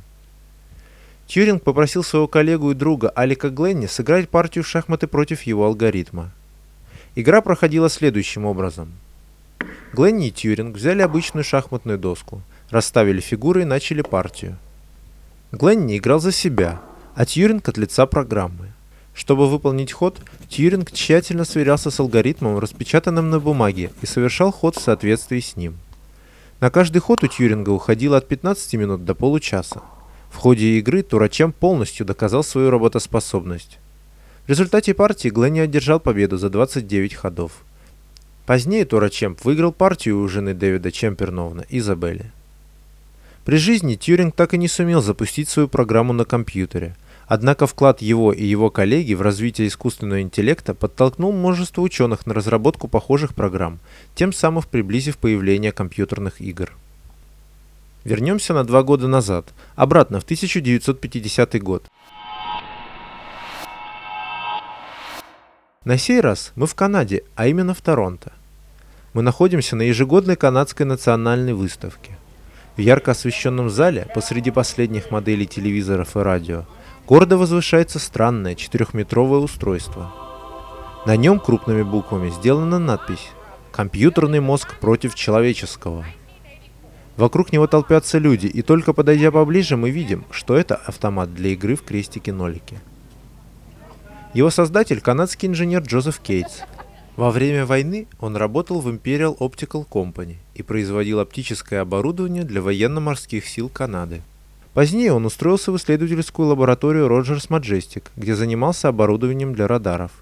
Тьюринг 1.28 1.62
попросил 1.62 2.02
своего 2.02 2.26
коллегу 2.26 2.72
и 2.72 2.74
друга 2.74 3.10
Алика 3.10 3.50
Гленни 3.50 3.86
сыграть 3.86 4.28
партию 4.28 4.64
в 4.64 4.66
шахматы 4.66 5.06
против 5.06 5.42
его 5.42 5.64
алгоритма. 5.64 6.32
Игра 7.14 7.40
проходила 7.42 7.88
следующим 7.88 8.44
образом– 8.44 8.92
Гленни 9.92 10.28
и 10.28 10.30
Тьюринг 10.30 10.76
взяли 10.76 11.02
обычную 11.02 11.44
шахматную 11.44 11.98
доску, 11.98 12.42
расставили 12.70 13.20
фигуры 13.20 13.62
и 13.62 13.64
начали 13.64 14.02
партию. 14.02 14.58
Гленни 15.50 15.96
играл 15.96 16.20
за 16.20 16.30
себя, 16.30 16.80
а 17.14 17.24
Тьюринг 17.24 17.68
от 17.68 17.78
лица 17.78 18.06
программы. 18.06 18.72
Чтобы 19.14 19.48
выполнить 19.48 19.92
ход, 19.92 20.20
Тьюринг 20.48 20.92
тщательно 20.92 21.44
сверялся 21.44 21.90
с 21.90 21.98
алгоритмом, 21.98 22.58
распечатанным 22.58 23.30
на 23.30 23.40
бумаге, 23.40 23.90
и 24.02 24.06
совершал 24.06 24.52
ход 24.52 24.76
в 24.76 24.80
соответствии 24.80 25.40
с 25.40 25.56
ним. 25.56 25.78
На 26.60 26.70
каждый 26.70 26.98
ход 26.98 27.24
у 27.24 27.26
Тьюринга 27.26 27.70
уходило 27.70 28.18
от 28.18 28.28
15 28.28 28.74
минут 28.74 29.04
до 29.04 29.14
получаса. 29.14 29.80
В 30.30 30.36
ходе 30.36 30.78
игры 30.78 31.02
Турачем 31.02 31.52
полностью 31.52 32.06
доказал 32.06 32.44
свою 32.44 32.70
работоспособность. 32.70 33.78
В 34.46 34.50
результате 34.50 34.94
партии 34.94 35.28
Гленни 35.28 35.60
одержал 35.60 36.00
победу 36.00 36.38
за 36.38 36.48
29 36.48 37.14
ходов. 37.14 37.52
Позднее 38.46 38.84
Турачемп 38.86 39.44
выиграл 39.44 39.72
партию 39.72 40.20
у 40.20 40.28
жены 40.28 40.54
Дэвида 40.54 40.90
Чемперновна, 40.90 41.66
Изабелли. 41.68 42.32
При 43.44 43.56
жизни 43.56 43.94
Тьюринг 43.94 44.34
так 44.34 44.54
и 44.54 44.58
не 44.58 44.68
сумел 44.68 45.02
запустить 45.02 45.48
свою 45.48 45.68
программу 45.68 46.12
на 46.12 46.24
компьютере, 46.24 46.96
однако 47.26 47.66
вклад 47.66 48.02
его 48.02 48.32
и 48.32 48.44
его 48.44 48.70
коллеги 48.70 49.14
в 49.14 49.22
развитие 49.22 49.68
искусственного 49.68 50.20
интеллекта 50.20 50.74
подтолкнул 50.74 51.32
множество 51.32 51.82
ученых 51.82 52.26
на 52.26 52.34
разработку 52.34 52.88
похожих 52.88 53.34
программ, 53.34 53.80
тем 54.14 54.32
самым 54.32 54.62
приблизив 54.70 55.18
появление 55.18 55.72
компьютерных 55.72 56.40
игр. 56.40 56.72
Вернемся 58.08 58.54
на 58.54 58.64
два 58.64 58.82
года 58.82 59.06
назад, 59.06 59.52
обратно 59.76 60.18
в 60.18 60.22
1950 60.22 61.62
год. 61.62 61.84
На 65.84 65.98
сей 65.98 66.22
раз 66.22 66.52
мы 66.56 66.66
в 66.66 66.74
Канаде, 66.74 67.24
а 67.36 67.48
именно 67.48 67.74
в 67.74 67.82
Торонто. 67.82 68.32
Мы 69.12 69.20
находимся 69.20 69.76
на 69.76 69.82
ежегодной 69.82 70.36
канадской 70.36 70.86
национальной 70.86 71.52
выставке. 71.52 72.16
В 72.78 72.80
ярко 72.80 73.10
освещенном 73.10 73.68
зале, 73.68 74.08
посреди 74.14 74.50
последних 74.50 75.10
моделей 75.10 75.46
телевизоров 75.46 76.16
и 76.16 76.20
радио, 76.20 76.64
гордо 77.06 77.36
возвышается 77.36 77.98
странное 77.98 78.54
четырехметровое 78.54 79.40
устройство. 79.40 80.10
На 81.04 81.14
нем 81.16 81.40
крупными 81.40 81.82
буквами 81.82 82.30
сделана 82.30 82.78
надпись 82.78 83.28
«Компьютерный 83.70 84.40
мозг 84.40 84.78
против 84.80 85.14
человеческого». 85.14 86.06
Вокруг 87.18 87.52
него 87.52 87.66
толпятся 87.66 88.16
люди, 88.16 88.46
и 88.46 88.62
только 88.62 88.94
подойдя 88.94 89.30
поближе, 89.30 89.76
мы 89.76 89.90
видим, 89.90 90.24
что 90.30 90.56
это 90.56 90.76
автомат 90.76 91.34
для 91.34 91.50
игры 91.50 91.76
в 91.76 91.82
крестики-нолики. 91.82 92.78
Его 94.32 94.48
создатель– 94.48 95.00
канадский 95.02 95.48
инженер 95.48 95.82
Джозеф 95.82 96.20
Кейтс– 96.20 96.62
во 97.18 97.32
время 97.32 97.66
войны 97.66 98.06
он 98.20 98.36
работал 98.36 98.80
в 98.80 98.88
Imperial 98.88 99.36
Optical 99.38 99.84
Company 99.88 100.36
и 100.54 100.62
производил 100.62 101.18
оптическое 101.18 101.80
оборудование 101.80 102.44
для 102.44 102.62
военно-морских 102.62 103.44
сил 103.44 103.68
Канады. 103.68 104.22
Позднее 104.72 105.12
он 105.12 105.26
устроился 105.26 105.72
в 105.72 105.76
исследовательскую 105.76 106.46
лабораторию 106.46 107.08
Rogers 107.08 107.48
Majestic, 107.48 108.04
где 108.14 108.36
занимался 108.36 108.86
оборудованием 108.86 109.52
для 109.52 109.66
радаров. 109.66 110.12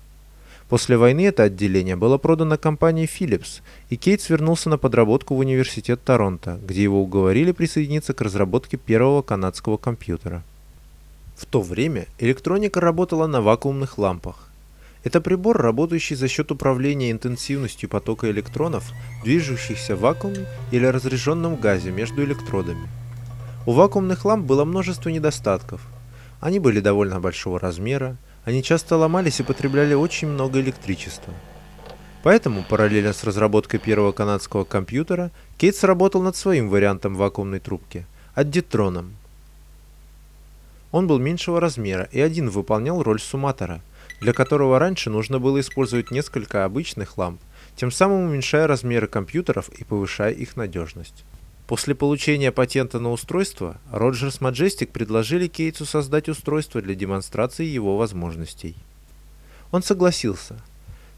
После 0.68 0.96
войны 0.96 1.26
это 1.26 1.44
отделение 1.44 1.94
было 1.94 2.18
продано 2.18 2.58
компании 2.58 3.08
Philips, 3.08 3.62
и 3.88 3.96
Кейтс 3.96 4.28
вернулся 4.30 4.68
на 4.68 4.78
подработку 4.78 5.37
в 5.37 5.38
университет 5.38 6.00
Торонто, 6.04 6.58
где 6.66 6.82
его 6.82 7.00
уговорили 7.00 7.52
присоединиться 7.52 8.14
к 8.14 8.20
разработке 8.20 8.76
первого 8.76 9.23
канадского 9.23 9.76
компьютера. 9.76 10.42
В 11.37 11.46
то 11.46 11.61
время 11.61 12.06
электроника 12.18 12.80
работала 12.80 13.28
на 13.28 13.42
вакуумных 13.42 13.99
лампах. 13.99 14.49
Это 15.04 15.20
прибор, 15.20 15.56
работающий 15.58 16.16
за 16.16 16.26
счет 16.26 16.50
управления 16.50 17.12
интенсивностью 17.12 17.88
потока 17.88 18.28
электронов, 18.28 18.90
движущихся 19.23 19.94
в 19.94 20.00
вакууме 20.00 20.46
или 20.73 20.85
разряженном 20.85 21.54
газе 21.54 21.92
между 21.92 22.25
электродами. 22.25 22.88
У 23.66 23.73
вакуумных 23.73 24.25
ламп 24.25 24.44
было 24.44 24.64
множество 24.64 25.11
недостатков. 25.11 25.80
Они 26.40 26.58
были 26.58 26.80
довольно 26.80 27.20
большого 27.20 27.61
размера, 27.61 28.16
они 28.47 28.62
часто 28.62 28.97
ломались 28.97 29.41
и 29.41 29.43
потребляли 29.43 29.93
очень 29.93 30.29
много 30.29 30.59
электричества. 30.62 31.35
Поэтому, 32.23 32.65
параллельно 32.65 33.12
с 33.12 33.23
разработкой 33.23 33.79
первого 33.79 34.12
канадского 34.12 34.65
компьютера, 34.65 35.31
Кейтс 35.59 35.85
работал 35.85 36.23
над 36.23 36.35
своим 36.35 36.71
вариантом 36.71 37.15
вакуумной 37.15 37.61
трубки– 37.61 38.07
аддитроном. 38.35 39.15
Он 40.93 41.07
был 41.07 41.19
меньшего 41.19 41.61
размера 41.61 42.09
и 42.11 42.21
один 42.21 42.49
выполнял 42.49 43.03
роль 43.03 43.21
сумматора– 43.21 43.83
для 44.21 44.33
которого 44.33 44.79
раньше 44.79 45.11
нужно 45.11 45.38
было 45.38 45.61
использовать 45.61 46.11
несколько 46.11 46.65
обычных 46.65 47.19
ламп, 47.19 47.41
тем 47.76 47.91
самым 47.91 48.25
уменьшая 48.25 48.67
размеры 48.67 49.07
компьютеров 49.07 49.69
и 49.69 49.85
повышая 49.85 50.31
их 50.31 50.57
надежность. 50.57 51.25
После 51.66 51.96
получения 51.96 52.52
патента 52.52 53.00
на 53.00 53.11
устройство, 53.11 53.80
Rogers 53.90 54.40
Majestic 54.40 54.87
предложили 54.87 55.49
Кейтсу 55.49 55.85
создать 55.85 56.28
устройство 56.28 56.80
для 56.80 56.94
демонстрации 56.94 57.64
его 57.64 57.96
возможностей. 57.96 58.76
Он 59.73 59.82
согласился. 59.82 60.56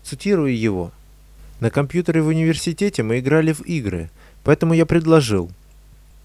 Цитирую 0.03 0.59
его. 0.59 0.91
«На 1.61 1.71
компьютере 1.71 2.23
в 2.23 2.29
университете 2.29 3.03
мы 3.03 3.19
играли 3.19 3.53
в 3.53 3.61
игры, 3.63 4.11
поэтому 4.43 4.73
я 4.73 4.87
предложил. 4.87 5.51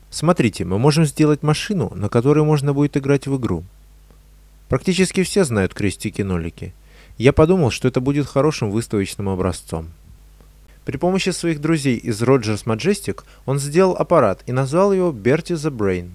Смотрите, 0.10 0.64
мы 0.64 0.78
можем 0.78 1.06
сделать 1.06 1.44
машину, 1.44 1.92
на 1.96 2.08
которой 2.08 2.46
можно 2.46 2.72
будет 2.72 2.96
играть 2.96 3.28
в 3.28 3.36
игру. 3.38 3.64
Практически 4.70 5.24
все 5.24 5.44
знают 5.44 5.74
крестики-нолики. 5.74 6.74
Я 7.18 7.34
подумал, 7.34 7.72
что 7.72 7.88
это 7.88 8.00
будет 8.00 8.28
хорошим 8.28 8.72
выставочным 8.72 9.28
образцом. 9.28 9.90
При 10.86 10.98
помощи 10.98 11.30
своих 11.30 11.62
друзей 11.62 11.96
из 11.96 12.22
Rogers 12.22 12.66
Majestic 12.66 13.24
он 13.46 13.60
сделал 13.60 13.96
аппарат 13.96 14.44
и 14.46 14.52
назвал 14.52 14.92
его 14.92 15.12
Bertie 15.12 15.56
the 15.56 15.72
Brain, 15.72 16.12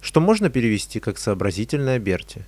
что 0.00 0.20
можно 0.20 0.50
перевести 0.50 0.98
как 0.98 1.18
«сообразительная 1.18 1.98
Берти». 1.98 2.42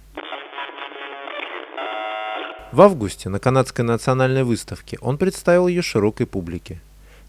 В 2.73 2.81
августе 2.81 3.29
на 3.29 3.39
канадской 3.39 3.85
национальной 3.85 4.45
выставке 4.45 4.99
он 5.03 5.19
представил 5.19 5.69
ее 5.69 5.83
широкой 5.83 6.27
публике. 6.27 6.81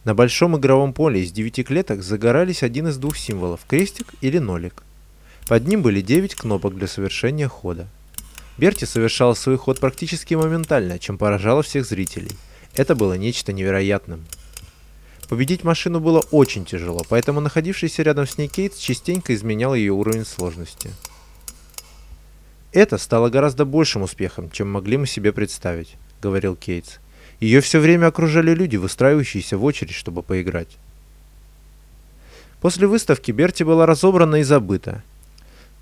На 0.05 0.15
большом 0.15 0.57
игровом 0.57 0.93
поле 0.93 1.21
из 1.21 1.31
девяти 1.31 1.63
клеток 1.63 2.01
загорались 2.01 2.63
один 2.63 2.87
из 2.87 2.97
двух 2.97 3.17
символов– 3.17 3.61
крестик 3.67 4.07
или 4.21 4.37
нолик. 4.37 4.83
Под 5.47 5.67
ним 5.67 5.81
были 5.81 6.01
девять 6.01 6.35
кнопок 6.35 6.75
для 6.75 6.87
совершения 6.87 7.49
хода. 7.49 7.87
Берти 8.57 8.85
совершала 8.85 9.33
свой 9.33 9.57
ход 9.57 9.79
практически 9.79 10.33
моментально, 10.33 10.97
чем 10.97 11.17
поражало 11.17 11.61
всех 11.61 11.85
зрителей. 11.85 12.31
Это 12.75 12.95
было 12.95 13.13
нечто 13.13 13.53
невероятным. 13.53 14.25
Победить 15.29 15.63
машину 15.63 15.99
было 15.99 16.19
очень 16.31 16.65
тяжело, 16.65 17.03
поэтому 17.07 17.39
находившийся 17.39 18.03
рядом 18.03 18.27
с 18.27 18.37
ней 18.37 18.47
Кейтс 18.47 18.77
частенько 18.77 19.33
изменял 19.33 19.73
ее 19.73 19.91
уровень 19.91 20.25
сложности. 20.25 20.91
«Это 22.71 22.97
стало 22.97 23.29
гораздо 23.29 23.65
большим 23.65 24.01
успехом, 24.01 24.49
чем 24.49 24.71
могли 24.71 24.97
мы 24.97 25.05
себе 25.05 25.31
представить»,— 25.31 25.95
говорил 26.21 26.55
Кейтс. 26.55 26.97
«Ее 27.39 27.61
все 27.61 27.79
время 27.79 28.07
окружали 28.07 28.53
люди, 28.53 28.77
выстраивающиеся 28.77 29.57
в 29.57 29.63
очередь, 29.63 29.93
чтобы 29.93 30.23
поиграть». 30.23 30.77
После 32.61 32.87
выставки 32.87 33.31
Берти 33.31 33.63
была 33.63 33.85
разобрана 33.85 34.37
и 34.37 34.43
забыта. 34.43 35.03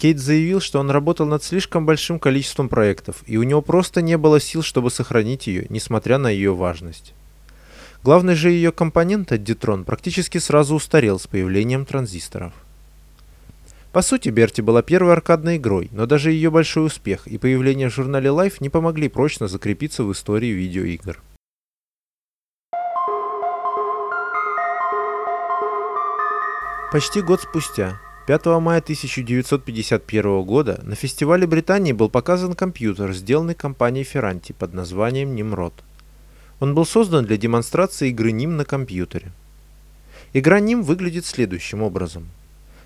Кейт 0.01 0.17
заявил, 0.17 0.59
что 0.59 0.79
он 0.79 0.89
работал 0.89 1.27
над 1.27 1.43
слишком 1.43 1.85
большим 1.85 2.17
количеством 2.17 2.69
проектов, 2.69 3.17
и 3.27 3.37
у 3.37 3.43
него 3.43 3.61
просто 3.61 4.01
не 4.01 4.17
было 4.17 4.39
сил, 4.39 4.63
чтобы 4.63 4.89
сохранить 4.89 5.45
ее, 5.45 5.67
несмотря 5.69 6.17
на 6.17 6.27
ее 6.27 6.55
важность. 6.55 7.13
Главный 8.01 8.33
же 8.33 8.49
ее 8.49 8.71
компонент, 8.71 9.31
Additrон, 9.31 9.83
практически 9.83 10.39
сразу 10.39 10.73
устарел 10.73 11.19
с 11.19 11.27
появлением 11.27 11.85
транзисторов. 11.85 12.51
По 13.91 14.01
сути, 14.01 14.29
Берти 14.29 14.61
была 14.61 14.81
первой 14.81 15.13
аркадной 15.13 15.57
игрой, 15.57 15.87
но 15.91 16.07
даже 16.07 16.31
ее 16.31 16.49
большой 16.49 16.87
успех 16.87 17.27
и 17.27 17.37
появление 17.37 17.91
в 17.91 17.93
журнале 17.93 18.31
Life 18.31 18.55
не 18.59 18.69
помогли 18.69 19.07
прочно 19.07 19.47
закрепиться 19.47 20.03
в 20.03 20.11
истории 20.11 20.47
видеоигр. 20.47 21.21
Почти 26.91 27.21
год 27.21 27.41
спустя, 27.41 28.01
5 28.27 28.45
мая 28.59 28.79
1951 28.81 30.43
года, 30.43 30.79
на 30.83 30.93
фестивале 30.93 31.47
Британии 31.47 31.91
был 31.91 32.07
показан 32.07 32.53
компьютер, 32.53 33.13
сделанный 33.13 33.55
компанией 33.55 34.05
Ferranti 34.05 34.53
под 34.53 34.75
названием 34.75 35.35
Nimrod. 35.35 35.73
Он 36.59 36.75
был 36.75 36.85
создан 36.85 37.25
для 37.25 37.37
демонстрации 37.37 38.09
игры 38.09 38.29
NIM 38.31 38.49
на 38.49 38.63
компьютере. 38.63 39.31
Игра 40.33 40.59
NIM 40.59 40.83
выглядит 40.83 41.25
следующим 41.25 41.81
образом. 41.81 42.29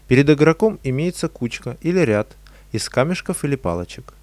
Перед 0.07 0.29
игроком 0.29 0.79
имеется 0.83 1.27
кучка 1.27 1.75
или 1.81 1.99
ряд 1.99 2.37
из 2.71 2.87
камешков 2.87 3.43
или 3.43 3.57
палочек. 3.57 4.13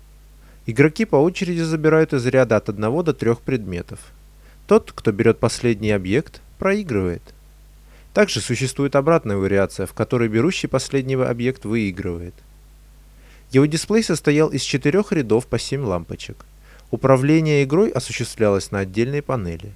Игроки 0.65 1.05
по 1.05 1.17
очереди 1.17 1.61
забирают 1.61 2.15
из 2.15 2.25
ряда 2.25 2.57
от 2.57 2.71
одного 2.71 3.03
до 3.03 3.13
трех 3.13 3.43
предметов. 3.43 3.99
Тот, 4.67 4.93
кто 4.93 5.13
берет 5.13 5.39
последний 5.39 5.91
объект, 5.91 6.41
проигрывает. 6.59 7.23
Также 8.15 8.41
существует 8.41 8.95
обратная 8.95 9.37
вариация, 9.37 9.87
в 9.87 9.95
которой 9.95 10.29
берущий 10.29 10.69
последнего 10.69 11.29
объект 11.29 11.65
выигрывает. 11.65 12.35
Его 13.51 13.67
дисплей 13.67 14.03
состоял 14.03 14.49
из 14.49 14.63
четырех 14.63 15.13
рядов 15.13 15.47
по 15.47 15.59
7 15.59 15.85
лампочек. 15.85 16.45
Управление 16.91 17.65
игрой 17.65 17.91
осуществлялось 17.91 18.71
на 18.71 18.81
отдельной 18.81 19.23
панели. 19.23 19.73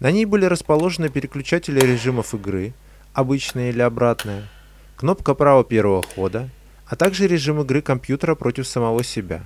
На 0.00 0.10
ней 0.10 0.24
были 0.24 0.44
расположены 0.44 1.08
переключатели 1.08 1.80
режимов 1.80 2.34
игры, 2.34 2.72
обычная 3.12 3.70
или 3.70 3.80
обратная, 3.80 4.48
кнопка 4.96 5.34
права 5.34 5.64
первого 5.64 6.02
хода, 6.02 6.50
а 6.86 6.96
также 6.96 7.26
режим 7.26 7.60
игры 7.60 7.82
компьютера 7.82 8.34
против 8.34 8.66
самого 8.66 9.02
себя. 9.02 9.44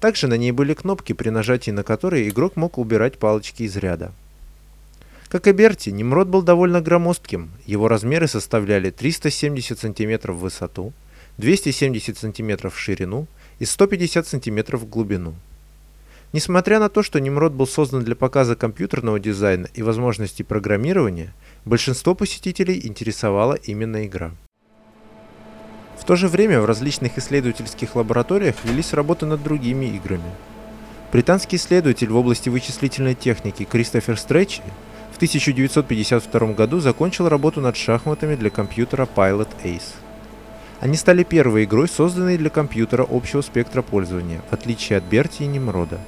Также 0.00 0.28
на 0.28 0.34
ней 0.34 0.52
были 0.52 0.72
кнопки, 0.72 1.12
при 1.12 1.28
нажатии 1.28 1.70
на 1.70 1.82
которые 1.82 2.28
игрок 2.28 2.56
мог 2.56 2.78
убирать 2.78 3.18
палочки 3.18 3.64
из 3.64 3.76
ряда. 3.76 4.12
Как 5.30 5.46
и 5.46 5.52
Берти, 5.52 5.90
Немрод 5.90 6.26
был 6.26 6.42
довольно 6.42 6.80
громоздким. 6.80 7.52
Его 7.64 7.86
размеры 7.86 8.26
составляли 8.26 8.90
370 8.90 9.78
см 9.78 10.32
в 10.32 10.40
высоту, 10.40 10.92
270 11.38 12.18
см 12.18 12.68
в 12.68 12.76
ширину 12.76 13.28
и 13.60 13.64
150 13.64 14.26
см 14.26 14.76
в 14.76 14.88
глубину. 14.88 15.36
Несмотря 16.32 16.80
на 16.80 16.88
то, 16.88 17.04
что 17.04 17.20
Немрод 17.20 17.52
был 17.52 17.68
создан 17.68 18.02
для 18.02 18.16
показа 18.16 18.56
компьютерного 18.56 19.20
дизайна 19.20 19.68
и 19.72 19.84
возможностей 19.84 20.42
программирования, 20.42 21.32
большинство 21.64 22.16
посетителей 22.16 22.84
интересовала 22.84 23.54
именно 23.54 24.04
игра. 24.04 24.32
В 25.96 26.04
то 26.04 26.16
же 26.16 26.26
время 26.26 26.60
в 26.60 26.64
различных 26.64 27.18
исследовательских 27.18 27.94
лабораториях 27.94 28.56
велись 28.64 28.92
работы 28.94 29.26
над 29.26 29.44
другими 29.44 29.86
играми. 29.86 30.32
Британский 31.12 31.56
исследователь 31.56 32.08
в 32.08 32.16
области 32.16 32.48
вычислительной 32.48 33.14
техники 33.14 33.64
Кристофер 33.64 34.18
Стрэтчи 34.18 34.62
1952 35.20 36.54
году 36.54 36.80
закончил 36.80 37.28
работу 37.28 37.60
над 37.60 37.76
шахматами 37.76 38.36
для 38.36 38.48
компьютера 38.48 39.06
Pilot 39.14 39.48
Ace. 39.64 39.92
Они 40.80 40.96
стали 40.96 41.24
первой 41.24 41.64
игрой, 41.64 41.90
созданной 41.90 42.38
для 42.38 42.48
компьютера 42.48 43.06
общего 43.06 43.42
спектра 43.42 43.82
пользования, 43.82 44.40
в 44.48 44.54
отличие 44.54 44.96
от 44.96 45.04
Берти 45.04 45.42
и 45.42 45.46
Немрода. 45.46 46.00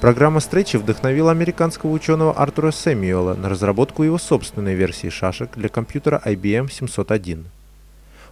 Программа 0.00 0.40
Стретчи 0.40 0.78
вдохновила 0.78 1.32
американского 1.32 1.90
ученого 1.90 2.32
Артура 2.32 2.70
Сэмюэла 2.70 3.34
на 3.34 3.50
разработку 3.50 4.04
его 4.04 4.16
собственной 4.16 4.74
версии 4.74 5.10
шашек 5.10 5.50
для 5.54 5.68
компьютера 5.68 6.22
IBM 6.24 6.72
701. 6.72 7.44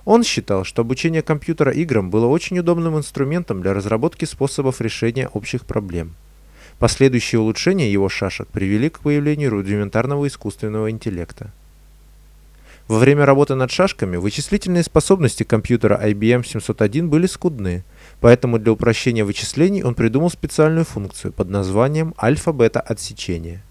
Он 0.06 0.24
считал, 0.24 0.64
что 0.64 0.80
обучение 0.80 1.20
компьютера 1.20 1.70
играм 1.70 2.08
было 2.08 2.28
очень 2.28 2.58
удобным 2.58 2.96
инструментом 2.96 3.60
для 3.60 3.74
разработки 3.74 4.24
способов 4.24 4.80
решения 4.80 5.28
общих 5.28 5.66
проблем– 5.66 6.14
Последующие 6.78 7.40
улучшения 7.40 7.90
его 7.90 8.08
шашек 8.08 8.48
привели 8.48 8.88
к 8.90 9.00
появлению 9.00 9.50
рудиментарного 9.50 10.26
искусственного 10.26 10.90
интеллекта. 10.90 11.52
Во 12.88 12.98
время 12.98 13.24
работы 13.24 13.54
над 13.54 13.70
шашками 13.70 14.16
вычислительные 14.16 14.82
способности 14.82 15.44
компьютера 15.44 16.00
IBM 16.04 16.44
701 16.44 17.08
были 17.08 17.26
скудны, 17.26 17.84
поэтому 18.20 18.58
для 18.58 18.72
упрощения 18.72 19.24
вычислений 19.24 19.82
он 19.82 19.94
придумал 19.94 20.30
специальную 20.30 20.84
функцию 20.84 21.32
под 21.32 21.48
названием 21.48 22.14
альфа-бета 22.20 22.80
отсечения. 22.80 23.62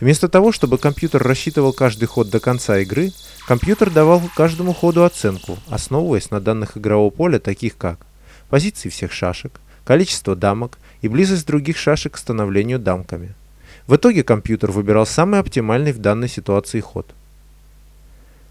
Вместо 0.00 0.28
того, 0.28 0.52
чтобы 0.52 0.78
компьютер 0.78 1.22
рассчитывал 1.22 1.72
каждый 1.72 2.06
ход 2.06 2.30
до 2.30 2.40
конца 2.40 2.78
игры, 2.78 3.12
компьютер 3.46 3.90
давал 3.90 4.22
каждому 4.34 4.72
ходу 4.72 5.04
оценку, 5.04 5.58
основываясь 5.68 6.30
на 6.30 6.40
данных 6.40 6.76
игрового 6.76 7.10
поля, 7.10 7.38
таких 7.38 7.76
как 7.76 7.98
позиции 8.48 8.88
всех 8.88 9.12
шашек, 9.12 9.60
количество 9.84 10.36
дамок 10.36 10.78
и 11.02 11.08
близость 11.08 11.46
других 11.46 11.76
шашек 11.76 12.14
к 12.14 12.18
становлению 12.18 12.78
дамками. 12.78 13.34
В 13.86 13.96
итоге 13.96 14.22
компьютер 14.22 14.70
выбирал 14.70 15.06
самый 15.06 15.40
оптимальный 15.40 15.92
в 15.92 15.98
данной 15.98 16.28
ситуации 16.28 16.80
ход. 16.80 17.06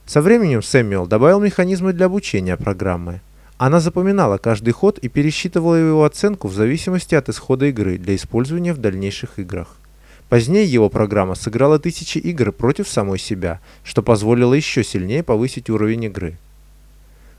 Со 0.06 0.22
временем 0.22 0.64
Сэмюэл 0.64 1.06
добавил 1.06 1.40
механизмы 1.40 1.94
для 1.94 2.06
обучения 2.06 2.56
программы. 2.58 3.22
Она 3.58 3.80
запоминала 3.80 4.38
каждый 4.38 4.72
ход 4.72 5.00
и 5.00 5.10
пересчитывала 5.10 5.76
его 5.76 6.06
оценку 6.06 6.48
в 6.48 6.54
зависимости 6.54 7.16
от 7.16 7.28
исхода 7.30 7.66
игры 7.66 7.98
для 7.98 8.16
использования 8.16 8.74
в 8.74 8.78
дальнейших 8.78 9.40
играх. 9.40 9.76
Позднее 10.30 10.66
его 10.66 10.90
программа 10.90 11.36
сыграла 11.36 11.80
тысячи 11.80 12.18
игр 12.18 12.52
против 12.52 12.88
самой 12.88 13.18
себя, 13.18 13.60
что 13.84 14.02
позволило 14.02 14.54
еще 14.54 14.84
сильнее 14.84 15.24
повысить 15.24 15.70
уровень 15.70 16.06
игры. 16.06 16.38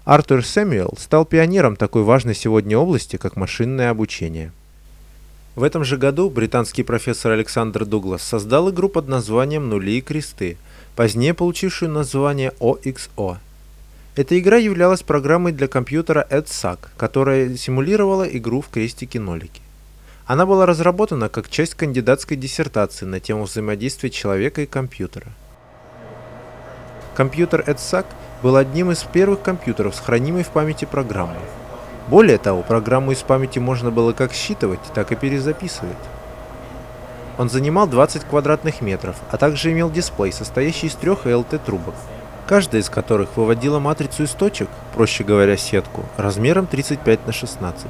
Артур 0.05 0.45
Сэмюэл 0.45 0.97
стал 0.99 1.27
пионером 1.27 1.77
такой 1.77 2.03
важной 2.03 2.35
сегодня 2.35 2.79
области, 2.79 3.17
как 3.17 3.37
машинное 3.37 3.91
обучение. 3.91 4.53
В 5.59 5.65
этом 5.65 5.83
же 5.83 5.97
году 5.97 6.31
британский 6.31 6.85
профессор 6.85 7.33
Александр 7.33 7.85
Дуглас 7.85 8.23
создал 8.23 8.71
игру 8.71 8.89
под 8.89 9.09
названием 9.09 9.69
«Нули 9.69 9.99
и 9.99 10.01
кресты», 10.01 10.57
позднее 10.95 11.35
получившую 11.35 11.91
название 11.91 12.53
OXO. 12.61 13.39
Эта 14.15 14.39
игра 14.39 14.59
являлась 14.59 15.03
программой 15.03 15.51
для 15.51 15.67
компьютера 15.67 16.25
EDSAC, 16.31 16.79
которая 16.97 17.57
симулировала 17.57 18.23
игру 18.23 18.61
в 18.61 18.69
крестики-нолики. 18.69 19.61
Она 20.27 20.47
была 20.47 20.65
разработана 20.65 21.29
как 21.29 21.49
часть 21.49 21.75
кандидатской 21.75 22.37
диссертации 22.37 23.05
на 23.05 23.19
тему 23.19 23.43
взаимодействия 23.43 24.11
человека 24.11 24.63
и 24.63 24.67
компьютера. 24.67 25.27
Компьютер 27.17 27.65
EDSAC– 27.67 28.07
был 28.45 28.55
одним 28.55 28.93
из 28.93 29.03
первых 29.03 29.43
компьютеров 29.43 29.97
с 29.97 29.99
хранимой 29.99 30.45
в 30.45 30.51
памяти 30.51 30.85
программой. 30.85 31.43
Более 32.09 32.39
того, 32.39 32.63
программу 32.63 33.13
из 33.13 33.19
памяти 33.19 33.59
можно 33.59 33.91
было 33.91 34.13
как 34.15 34.33
считывать, 34.33 34.81
так 34.95 35.13
и 35.13 35.17
перезаписывать. 35.17 35.97
Он 37.37 37.51
занимал 37.51 37.87
20 37.87 38.25
квадратных 38.25 38.81
метров, 38.81 39.17
а 39.31 39.37
также 39.37 39.73
имел 39.73 39.91
дисплей, 39.91 40.33
состоящий 40.33 40.87
из 40.87 40.95
трех 40.95 41.27
LT-трубок, 41.27 41.95
каждая 42.47 42.81
из 42.81 42.89
которых 42.89 43.37
выводила 43.37 43.79
матрицу 43.79 44.23
из 44.23 44.31
точек, 44.31 44.69
проще 44.95 45.23
говоря, 45.23 45.57
сетку, 45.59 46.07
размером 46.17 46.67
35 46.67 47.27
на 47.27 47.33
16. 47.33 47.87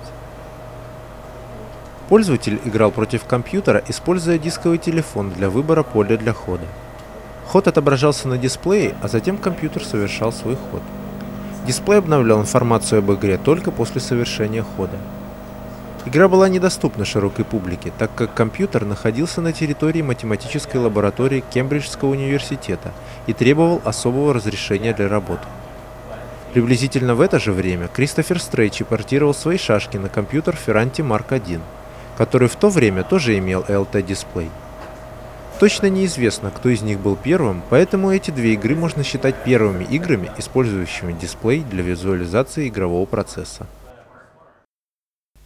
Пользователь 2.08 2.60
играл 2.64 2.90
против 2.90 3.24
компьютера, 3.24 3.82
используя 3.86 4.38
дисковый 4.38 4.78
телефон 4.78 5.30
для 5.30 5.48
выбора 5.48 5.84
поля 5.84 6.16
для 6.16 6.32
хода. 6.32 6.64
Ход 7.46 7.68
отображался 7.68 8.26
на 8.26 8.36
дисплее, 8.36 8.96
а 9.00 9.08
затем 9.08 9.38
компьютер 9.38 9.84
совершал 9.84 10.32
свой 10.32 10.56
ход. 10.56 10.82
Дисплей 11.66 11.98
обновлял 11.98 12.40
информацию 12.40 13.00
об 13.00 13.12
игре 13.12 13.38
только 13.38 13.70
после 13.70 14.00
совершения 14.00 14.62
хода. 14.62 14.96
Игра 16.06 16.28
была 16.28 16.48
недоступна 16.48 17.04
широкой 17.04 17.44
публике, 17.44 17.92
так 17.98 18.14
как 18.14 18.32
компьютер 18.32 18.84
находился 18.86 19.40
на 19.42 19.52
территории 19.52 20.00
математической 20.00 20.78
лаборатории 20.78 21.44
Кембриджского 21.52 22.10
университета 22.10 22.92
и 23.26 23.34
требовал 23.34 23.82
особого 23.84 24.32
разрешения 24.32 24.94
для 24.94 25.08
работы. 25.08 25.46
Приблизительно 26.54 27.14
в 27.14 27.20
это 27.20 27.38
же 27.38 27.52
время 27.52 27.88
Кристофер 27.88 28.40
Стрейчи 28.40 28.84
портировал 28.84 29.34
свои 29.34 29.58
шашки 29.58 29.98
на 29.98 30.08
компьютер 30.08 30.56
Ferranti 30.66 31.06
Mark 31.06 31.30
I, 31.30 31.60
который 32.16 32.48
в 32.48 32.56
то 32.56 32.70
время 32.70 33.02
тоже 33.02 33.36
имел 33.36 33.66
LT-дисплей. 33.68 34.48
Точно 35.58 35.86
неизвестно, 35.86 36.52
кто 36.52 36.68
из 36.68 36.82
них 36.82 37.00
был 37.00 37.16
первым, 37.16 37.64
поэтому 37.68 38.12
эти 38.12 38.30
две 38.30 38.52
игры 38.52 38.76
можно 38.76 39.02
считать 39.02 39.42
первыми 39.42 39.82
играми, 39.82 40.30
использующими 40.38 41.12
дисплей 41.12 41.64
для 41.64 41.82
визуализации 41.82 42.68
игрового 42.68 43.06
процесса. 43.06 43.66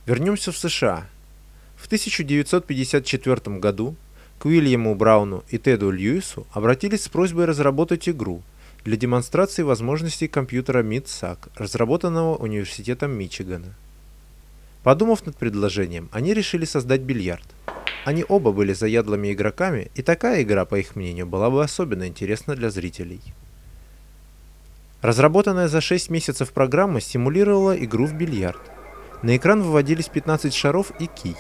Вернемся 0.05 0.53
в 0.53 0.59
США. 0.59 1.07
В 1.77 1.87
1954 1.87 3.59
году 3.59 3.96
к 4.38 4.44
Уильяму 4.44 4.94
Брауну 4.94 5.44
и 5.48 5.57
Теду 5.57 5.90
Льюису 5.90 6.46
обратились 6.53 7.05
с 7.05 7.09
просьбой 7.09 7.46
разработать 7.46 8.07
игру 8.07 8.42
для 8.85 8.98
демонстрации 8.98 9.62
возможностей 9.62 10.29
компьютера 10.29 10.83
MidSAC, 10.83 11.38
разработанного 11.57 12.37
Университетом 12.37 13.12
Мичигана. 13.12 13.75
Подумав 14.83 15.25
над 15.25 15.37
предложением, 15.38 16.11
они 16.12 16.35
решили 16.35 16.66
создать 16.66 17.01
бильярд– 17.01 17.46
они 18.04 18.24
оба 18.28 18.52
были 18.52 18.72
заядлыми 18.72 19.32
игроками, 19.32 19.90
и 19.94 20.02
такая 20.02 20.42
игра, 20.42 20.64
по 20.64 20.76
их 20.76 20.96
мнению, 20.96 21.26
была 21.26 21.50
бы 21.50 21.62
особенно 21.62 22.06
интересна 22.08 22.56
для 22.56 22.70
зрителей. 22.70 23.20
Разработанная 25.02 25.68
за 25.68 25.80
6 25.80 26.10
месяцев 26.10 26.52
программа 26.52 27.00
симулировала 27.00 27.76
игру 27.76 28.06
в 28.06 28.14
бильярд. 28.14 28.60
На 29.22 29.36
экран 29.36 29.62
выводились 29.62 30.08
15 30.08 30.52
шаров 30.54 30.92
и 30.98 31.06
кий. 31.06 31.36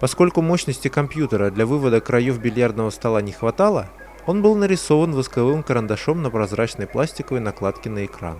Поскольку 0.00 0.42
мощности 0.42 0.88
компьютера 0.88 1.50
для 1.50 1.66
вывода 1.66 2.00
краев 2.00 2.38
бильярдного 2.38 2.90
стола 2.90 3.20
не 3.20 3.32
хватало, 3.32 3.88
он 4.26 4.42
был 4.42 4.54
нарисован 4.54 5.12
восковым 5.12 5.62
карандашом 5.62 6.22
на 6.22 6.30
прозрачной 6.30 6.86
пластиковой 6.86 7.40
накладке 7.40 7.90
на 7.90 8.04
экран. 8.04 8.38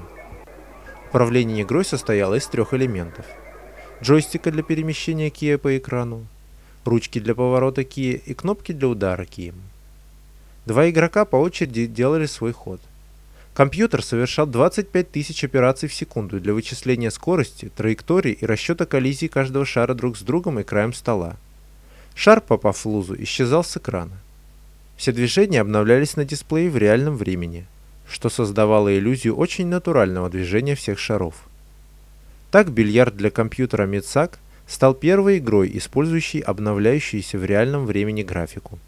Управление 1.09 1.63
игрой 1.63 1.85
состояло 1.85 2.35
из 2.35 2.47
трех 2.47 2.75
элементов. 2.75 3.25
Джойстика 4.03 4.53
для 4.53 4.63
перемещения 4.63 5.31
кия 5.31 5.57
по 5.59 5.77
экрану, 5.77 6.27
ручки 6.89 7.19
для 7.19 7.35
поворота 7.35 7.85
кия 7.85 8.21
и 8.25 8.35
кнопки 8.35 8.73
для 8.73 8.89
удара 8.89 9.25
кием. 9.25 9.57
Два 10.67 10.89
игрока 10.91 11.25
по 11.25 11.37
очереди 11.37 11.87
делали 11.87 12.27
свой 12.27 12.53
ход. 12.53 12.81
Компьютер 13.55 14.05
совершал 14.05 14.47
25 14.47 15.11
тысяч 15.11 15.43
операций 15.43 15.89
в 15.89 15.95
секунду 15.95 16.39
для 16.41 16.55
вычисления 16.55 17.11
скорости, 17.11 17.73
траектории 17.75 18.33
и 18.33 18.47
расчета 18.47 18.87
коллизии 18.87 19.27
каждого 19.27 19.65
шара 19.65 19.95
друг 19.95 20.17
с 20.17 20.23
другом 20.23 20.61
и 20.61 20.63
краем 20.63 20.93
стола. 20.93 21.37
Шар, 22.15 22.41
попав 22.41 22.85
в 22.85 22.87
лузу, 22.87 23.17
исчезал 23.21 23.65
с 23.65 23.77
экрана. 23.77 24.17
Все 24.97 25.13
движения 25.13 25.61
обновлялись 25.61 26.17
на 26.17 26.25
дисплее 26.25 26.71
в 26.71 26.77
реальном 26.77 27.17
времени, 27.17 27.67
что 28.09 28.29
создавало 28.29 28.97
иллюзию 28.97 29.37
очень 29.37 29.67
натурального 29.67 30.29
движения 30.29 30.75
всех 30.75 30.99
шаров. 30.99 31.49
Так 32.51 32.71
бильярд 32.71 33.17
для 33.17 33.31
компьютера 33.31 33.87
MidSAC 33.87 34.35
стал 34.69 34.95
первой 34.95 35.39
игрой, 35.39 35.71
использующей 35.77 36.41
обновляющуюся 36.41 37.39
в 37.39 37.45
реальном 37.45 37.87
времени 37.87 38.23
графику. 38.23 38.79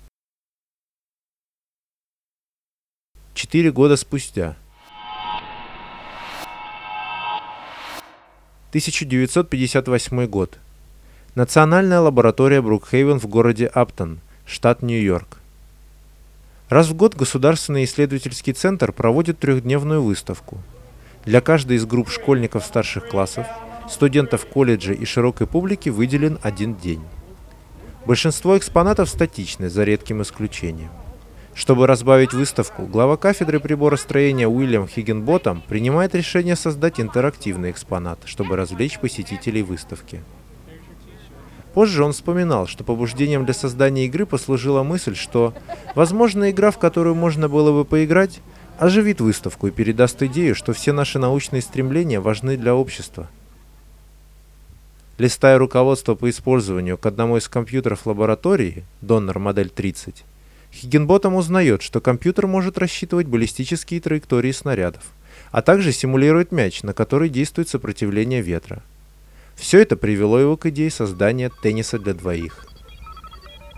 Четыре 3.34 3.72
года 3.72 3.96
спустя. 3.96 4.56
1958 8.68 10.26
год. 10.26 10.58
Национальная 11.34 12.00
лаборатория 12.00 12.60
Брукхейвен 12.60 13.18
в 13.18 13.26
городе 13.26 13.66
Аптон, 13.66 14.20
штат 14.44 14.82
Нью-Йорк. 14.82 15.38
Раз 16.68 16.88
в 16.88 16.94
год 16.94 17.16
Государственный 17.16 17.84
исследовательский 17.84 18.52
центр 18.52 18.92
проводит 18.92 19.38
трехдневную 19.38 20.02
выставку. 20.02 20.58
Для 21.24 21.40
каждой 21.40 21.78
из 21.78 21.86
групп 21.86 22.10
школьников 22.10 22.64
старших 22.64 23.08
классов– 23.08 23.46
студентов 23.90 24.46
колледжа 24.46 24.92
и 24.92 25.04
широкой 25.04 25.46
публики 25.46 25.88
выделен 25.88 26.38
один 26.42 26.76
день. 26.76 27.02
Большинство 28.06 28.56
экспонатов 28.56 29.08
статичны, 29.08 29.68
за 29.68 29.84
редким 29.84 30.22
исключением. 30.22 30.90
Чтобы 31.54 31.86
разбавить 31.86 32.32
выставку, 32.32 32.86
глава 32.86 33.16
кафедры 33.16 33.58
приборостроения 33.60 34.48
Уильям 34.48 34.88
Хиггенботом 34.88 35.62
принимает 35.66 36.14
решение 36.14 36.56
создать 36.56 37.00
интерактивный 37.00 37.72
экспонат, 37.72 38.20
чтобы 38.24 38.56
развлечь 38.56 38.98
посетителей 39.00 39.62
выставки. 39.62 40.22
Позже 41.74 42.02
он 42.02 42.12
вспоминал, 42.12 42.66
что 42.66 42.84
побуждением 42.84 43.44
для 43.44 43.54
создания 43.54 44.06
игры 44.06 44.26
послужила 44.26 44.82
мысль, 44.82 45.14
что, 45.14 45.52
возможно, 45.94 46.50
игра, 46.50 46.70
в 46.70 46.78
которую 46.78 47.14
можно 47.14 47.48
было 47.48 47.72
бы 47.72 47.84
поиграть, 47.84 48.40
оживит 48.78 49.20
выставку 49.20 49.66
и 49.66 49.70
передаст 49.70 50.22
идею, 50.22 50.54
что 50.54 50.72
все 50.72 50.92
наши 50.92 51.18
научные 51.18 51.62
стремления 51.62 52.20
важны 52.20 52.56
для 52.56 52.74
общества– 52.74 53.28
Листая 55.20 55.58
руководство 55.58 56.14
по 56.14 56.30
использованию 56.30 56.96
к 56.96 57.04
одному 57.04 57.36
из 57.36 57.46
компьютеров 57.46 58.06
лаборатории, 58.06 58.84
Donner 59.02 59.38
модель 59.38 59.68
30, 59.68 60.24
Хиггенботом 60.72 61.34
узнает, 61.34 61.82
что 61.82 62.00
компьютер 62.00 62.46
может 62.46 62.78
рассчитывать 62.78 63.26
баллистические 63.26 64.00
траектории 64.00 64.50
снарядов, 64.50 65.02
а 65.50 65.60
также 65.60 65.92
симулирует 65.92 66.52
мяч, 66.52 66.82
на 66.82 66.94
который 66.94 67.28
действует 67.28 67.68
сопротивление 67.68 68.40
ветра. 68.40 68.82
Все 69.56 69.82
это 69.82 69.94
привело 69.94 70.38
его 70.38 70.56
к 70.56 70.64
идее 70.64 70.90
создания 70.90 71.50
тенниса 71.62 71.98
для 71.98 72.14
двоих. 72.14 72.64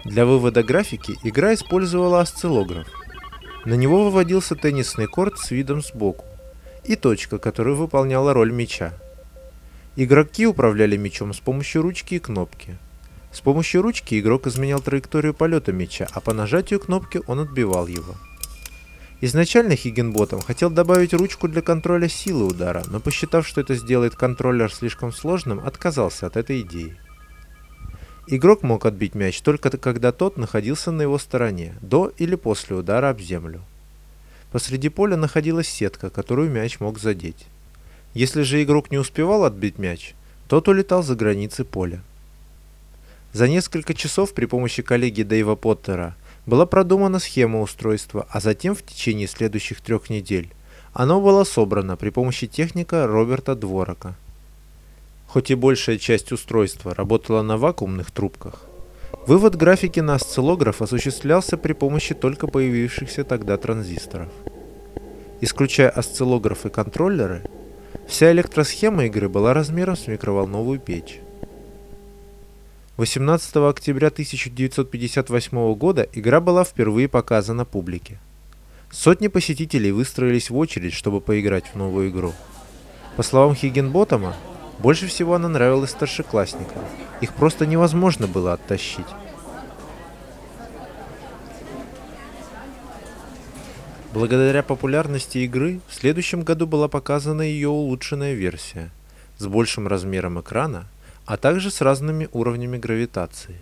Для 0.04 0.24
вывода 0.24 0.62
графики 0.62 1.18
игра 1.24 1.54
использовала 1.54 2.20
осциллограф. 2.20 2.86
На 3.64 3.74
него 3.74 4.04
выводился 4.04 4.54
теннисный 4.54 5.08
корт 5.08 5.40
с 5.40 5.50
видом 5.50 5.82
сбоку 5.82 6.24
и 6.84 6.94
точка, 6.94 7.38
которая 7.38 7.74
выполняла 7.74 8.32
роль 8.32 8.52
мяча. 8.52 8.92
Игроки 9.94 10.46
управляли 10.46 10.96
мячом 10.96 11.34
с 11.34 11.40
помощью 11.40 11.82
ручки 11.82 12.14
и 12.14 12.18
кнопки. 12.18 12.78
С 13.30 13.40
помощью 13.40 13.82
ручки 13.82 14.18
игрок 14.18 14.46
изменял 14.46 14.80
траекторию 14.80 15.34
полета 15.34 15.72
мяча, 15.72 16.08
а 16.12 16.20
по 16.20 16.32
нажатию 16.32 16.80
кнопки 16.80 17.20
он 17.26 17.40
отбивал 17.40 17.86
его. 17.86 18.14
Изначально 19.20 19.76
Хиггенботом 19.76 20.40
хотел 20.40 20.70
добавить 20.70 21.12
ручку 21.12 21.46
для 21.46 21.60
контроля 21.60 22.08
силы 22.08 22.46
удара, 22.46 22.82
но 22.88 23.00
посчитав, 23.00 23.46
что 23.46 23.60
это 23.60 23.74
сделает 23.74 24.16
контроллер 24.16 24.72
слишком 24.72 25.12
сложным, 25.12 25.60
отказался 25.60 26.26
от 26.26 26.38
этой 26.38 26.62
идеи. 26.62 26.96
Игрок 28.26 28.62
мог 28.62 28.86
отбить 28.86 29.14
мяч 29.14 29.42
только 29.42 29.76
когда 29.76 30.10
тот 30.10 30.38
находился 30.38 30.90
на 30.90 31.02
его 31.02 31.18
стороне, 31.18 31.74
до 31.82 32.10
или 32.16 32.34
после 32.34 32.76
удара 32.76 33.10
об 33.10 33.20
землю. 33.20 33.62
Посреди 34.50 34.88
поля 34.88 35.16
находилась 35.16 35.68
сетка, 35.68 36.08
которую 36.08 36.50
мяч 36.50 36.80
мог 36.80 36.98
задеть. 36.98 37.46
Если 38.14 38.42
же 38.42 38.62
игрок 38.62 38.90
не 38.90 38.98
успевал 38.98 39.44
отбить 39.44 39.78
мяч, 39.78 40.14
тот 40.48 40.68
улетал 40.68 41.02
за 41.02 41.14
границы 41.14 41.64
поля. 41.64 42.02
За 43.32 43.48
несколько 43.48 43.94
часов 43.94 44.34
при 44.34 44.44
помощи 44.44 44.82
коллеги 44.82 45.22
Дэйва 45.22 45.54
Поттера 45.54 46.14
была 46.44 46.66
продумана 46.66 47.18
схема 47.18 47.60
устройства, 47.60 48.26
а 48.30 48.40
затем 48.40 48.74
в 48.74 48.82
течение 48.82 49.26
следующих 49.26 49.80
трех 49.80 50.10
недель 50.10 50.50
оно 50.92 51.22
было 51.22 51.44
собрано 51.44 51.96
при 51.96 52.10
помощи 52.10 52.46
техника 52.46 53.06
Роберта 53.06 53.54
Дворока. 53.54 54.14
Хоть 55.26 55.50
и 55.50 55.54
большая 55.54 55.96
часть 55.96 56.32
устройства 56.32 56.94
работала 56.94 57.40
на 57.40 57.56
вакуумных 57.56 58.10
трубках, 58.10 58.66
вывод 59.26 59.56
графики 59.56 60.00
на 60.00 60.16
осциллограф 60.16 60.82
осуществлялся 60.82 61.56
при 61.56 61.72
помощи 61.72 62.12
только 62.12 62.46
появившихся 62.46 63.24
тогда 63.24 63.56
транзисторов. 63.56 64.28
Исключая 65.40 65.88
осциллографы 65.88 66.68
и 66.68 66.70
контроллеры, 66.70 67.42
Вся 68.06 68.32
электросхема 68.32 69.06
игры 69.06 69.28
была 69.28 69.54
размером 69.54 69.96
с 69.96 70.06
микроволновую 70.06 70.80
печь. 70.80 71.20
18 72.98 73.56
октября 73.56 74.08
1958 74.08 75.74
года 75.74 76.08
игра 76.12 76.40
была 76.40 76.64
впервые 76.64 77.08
показана 77.08 77.64
публике. 77.64 78.18
Сотни 78.90 79.28
посетителей 79.28 79.92
выстроились 79.92 80.50
в 80.50 80.56
очередь, 80.58 80.92
чтобы 80.92 81.20
поиграть 81.20 81.64
в 81.72 81.76
новую 81.76 82.10
игру. 82.10 82.32
По 83.16 83.22
словам 83.22 83.54
Хиггенботтома, 83.54 84.36
больше 84.78 85.06
всего 85.06 85.34
она 85.34 85.48
нравилась 85.48 85.90
старшеклассникам. 85.90 86.82
Их 87.22 87.32
просто 87.32 87.66
невозможно 87.66 88.26
было 88.26 88.52
оттащить. 88.52 89.06
Благодаря 94.12 94.62
популярности 94.62 95.38
игры, 95.38 95.80
в 95.88 95.94
следующем 95.94 96.42
году 96.42 96.66
была 96.66 96.86
показана 96.86 97.40
ее 97.40 97.70
улучшенная 97.70 98.34
версия 98.34 98.90
с 99.38 99.46
большим 99.46 99.88
размером 99.88 100.38
экрана, 100.38 100.86
а 101.24 101.38
также 101.38 101.70
с 101.70 101.80
разными 101.80 102.28
уровнями 102.32 102.76
гравитации. 102.76 103.56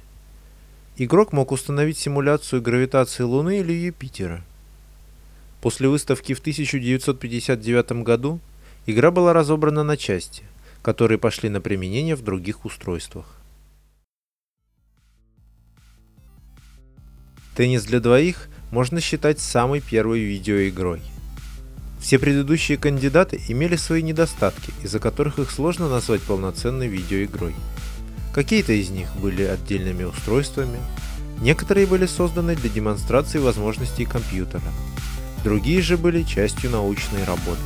Игрок 0.97 1.33
мог 1.33 1.53
установить 1.53 1.99
симуляцию 1.99 2.63
гравитации 2.63 3.23
Луны 3.23 3.61
или 3.61 3.73
Юпитера. 3.73 4.43
После 5.63 5.89
выставки 5.89 6.35
в 6.35 6.41
1959 6.41 7.93
году 8.03 8.41
игра 8.87 9.13
была 9.13 9.33
разобрана 9.33 9.85
на 9.85 9.97
части, 9.97 10.43
которые 10.83 11.19
пошли 11.19 11.49
на 11.49 11.61
применение 11.61 12.17
в 12.17 12.23
других 12.23 12.65
устройствах. 12.65 13.37
Теннис 17.55 17.85
для 17.85 18.01
двоих 18.01 18.49
можно 18.71 19.01
считать 19.01 19.41
самой 19.41 19.81
первой 19.81 20.21
видеоигрой. 20.21 21.03
Все 22.01 22.19
предыдущие 22.19 22.79
кандидаты 22.79 23.41
имели 23.49 23.77
свои 23.77 24.03
недостатки, 24.03 24.73
из-за 24.83 24.99
которых 24.99 25.39
их 25.39 25.51
сложно 25.51 25.89
назвать 25.89 26.23
полноценной 26.23 26.89
видеоигрой. 26.89 27.55
Какие-то 28.35 28.73
из 28.73 28.91
них 28.91 29.09
были 29.17 29.43
отдельными 29.43 30.05
устройствами, 30.05 30.79
Некоторые 31.41 31.87
были 31.87 32.05
созданы 32.05 32.55
для 32.55 32.69
демонстрации 32.69 33.39
возможностей 33.39 34.05
компьютера, 34.05 34.63
другие 35.43 35.81
же 35.81 35.97
были 35.97 36.23
частью 36.23 36.71
научной 36.71 37.25
работы. 37.25 37.63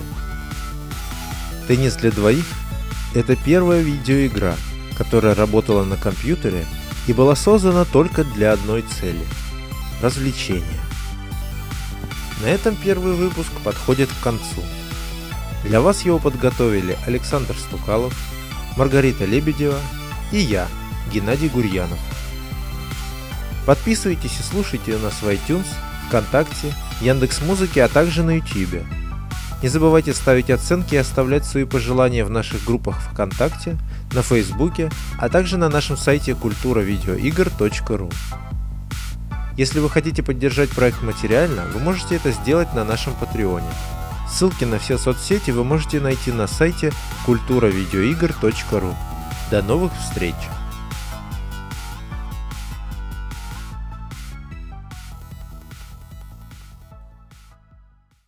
Теннис 1.66 1.96
для 1.96 2.12
двоих– 2.12 2.44
это 3.14 3.34
первая 3.34 3.82
видеоигра, 3.82 4.54
которая 4.96 5.34
работала 5.34 5.84
на 5.84 5.96
компьютере 5.96 6.66
и 7.08 7.12
была 7.12 7.34
создана 7.34 7.84
только 7.84 8.22
для 8.22 8.52
одной 8.52 8.82
цели– 8.82 9.24
развлечения. 10.02 10.62
На 12.42 12.46
этом 12.46 12.76
первый 12.76 13.14
выпуск 13.14 13.50
подходит 13.62 14.10
к 14.10 14.22
концу. 14.22 14.62
Для 15.64 15.80
вас 15.80 16.02
его 16.02 16.18
подготовили 16.18 16.98
Александр 17.06 17.56
Стукалов, 17.56 18.14
Маргарита 18.76 19.24
Лебедева 19.24 19.78
и 20.32 20.38
я, 20.38 20.68
Геннадий 21.12 21.48
Гурьянов. 21.48 21.98
Подписывайтесь 23.66 24.38
и 24.38 24.42
слушайте 24.42 24.98
нас 24.98 25.22
в 25.22 25.28
iTunes, 25.28 25.66
ВКонтакте, 26.08 26.74
Яндекс.Музыке, 27.00 27.82
а 27.82 27.88
также 27.88 28.22
на 28.22 28.36
YouTube. 28.36 28.84
Не 29.62 29.68
забывайте 29.68 30.12
ставить 30.12 30.50
оценки 30.50 30.94
и 30.94 30.98
оставлять 30.98 31.46
свои 31.46 31.64
пожелания 31.64 32.24
в 32.24 32.30
наших 32.30 32.64
группах 32.64 33.00
ВКонтакте, 33.00 33.78
на 34.12 34.22
Фейсбуке, 34.22 34.90
а 35.18 35.30
также 35.30 35.56
на 35.56 35.68
нашем 35.68 35.96
сайте 35.96 36.34
культуравидеоигр.ру. 36.34 38.10
Если 39.56 39.78
вы 39.78 39.88
хотите 39.88 40.22
поддержать 40.22 40.70
проект 40.70 41.02
материально, 41.02 41.64
вы 41.66 41.78
можете 41.78 42.16
это 42.16 42.32
сделать 42.32 42.74
на 42.74 42.84
нашем 42.84 43.14
Патреоне. 43.14 43.70
Ссылки 44.28 44.64
на 44.64 44.78
все 44.78 44.98
соцсети 44.98 45.52
вы 45.52 45.62
можете 45.62 46.00
найти 46.00 46.32
на 46.32 46.46
сайте 46.46 46.92
культуравидеоигр.ру. 47.24 48.96
До 49.50 49.62
новых 49.62 49.92
встреч! 49.96 50.34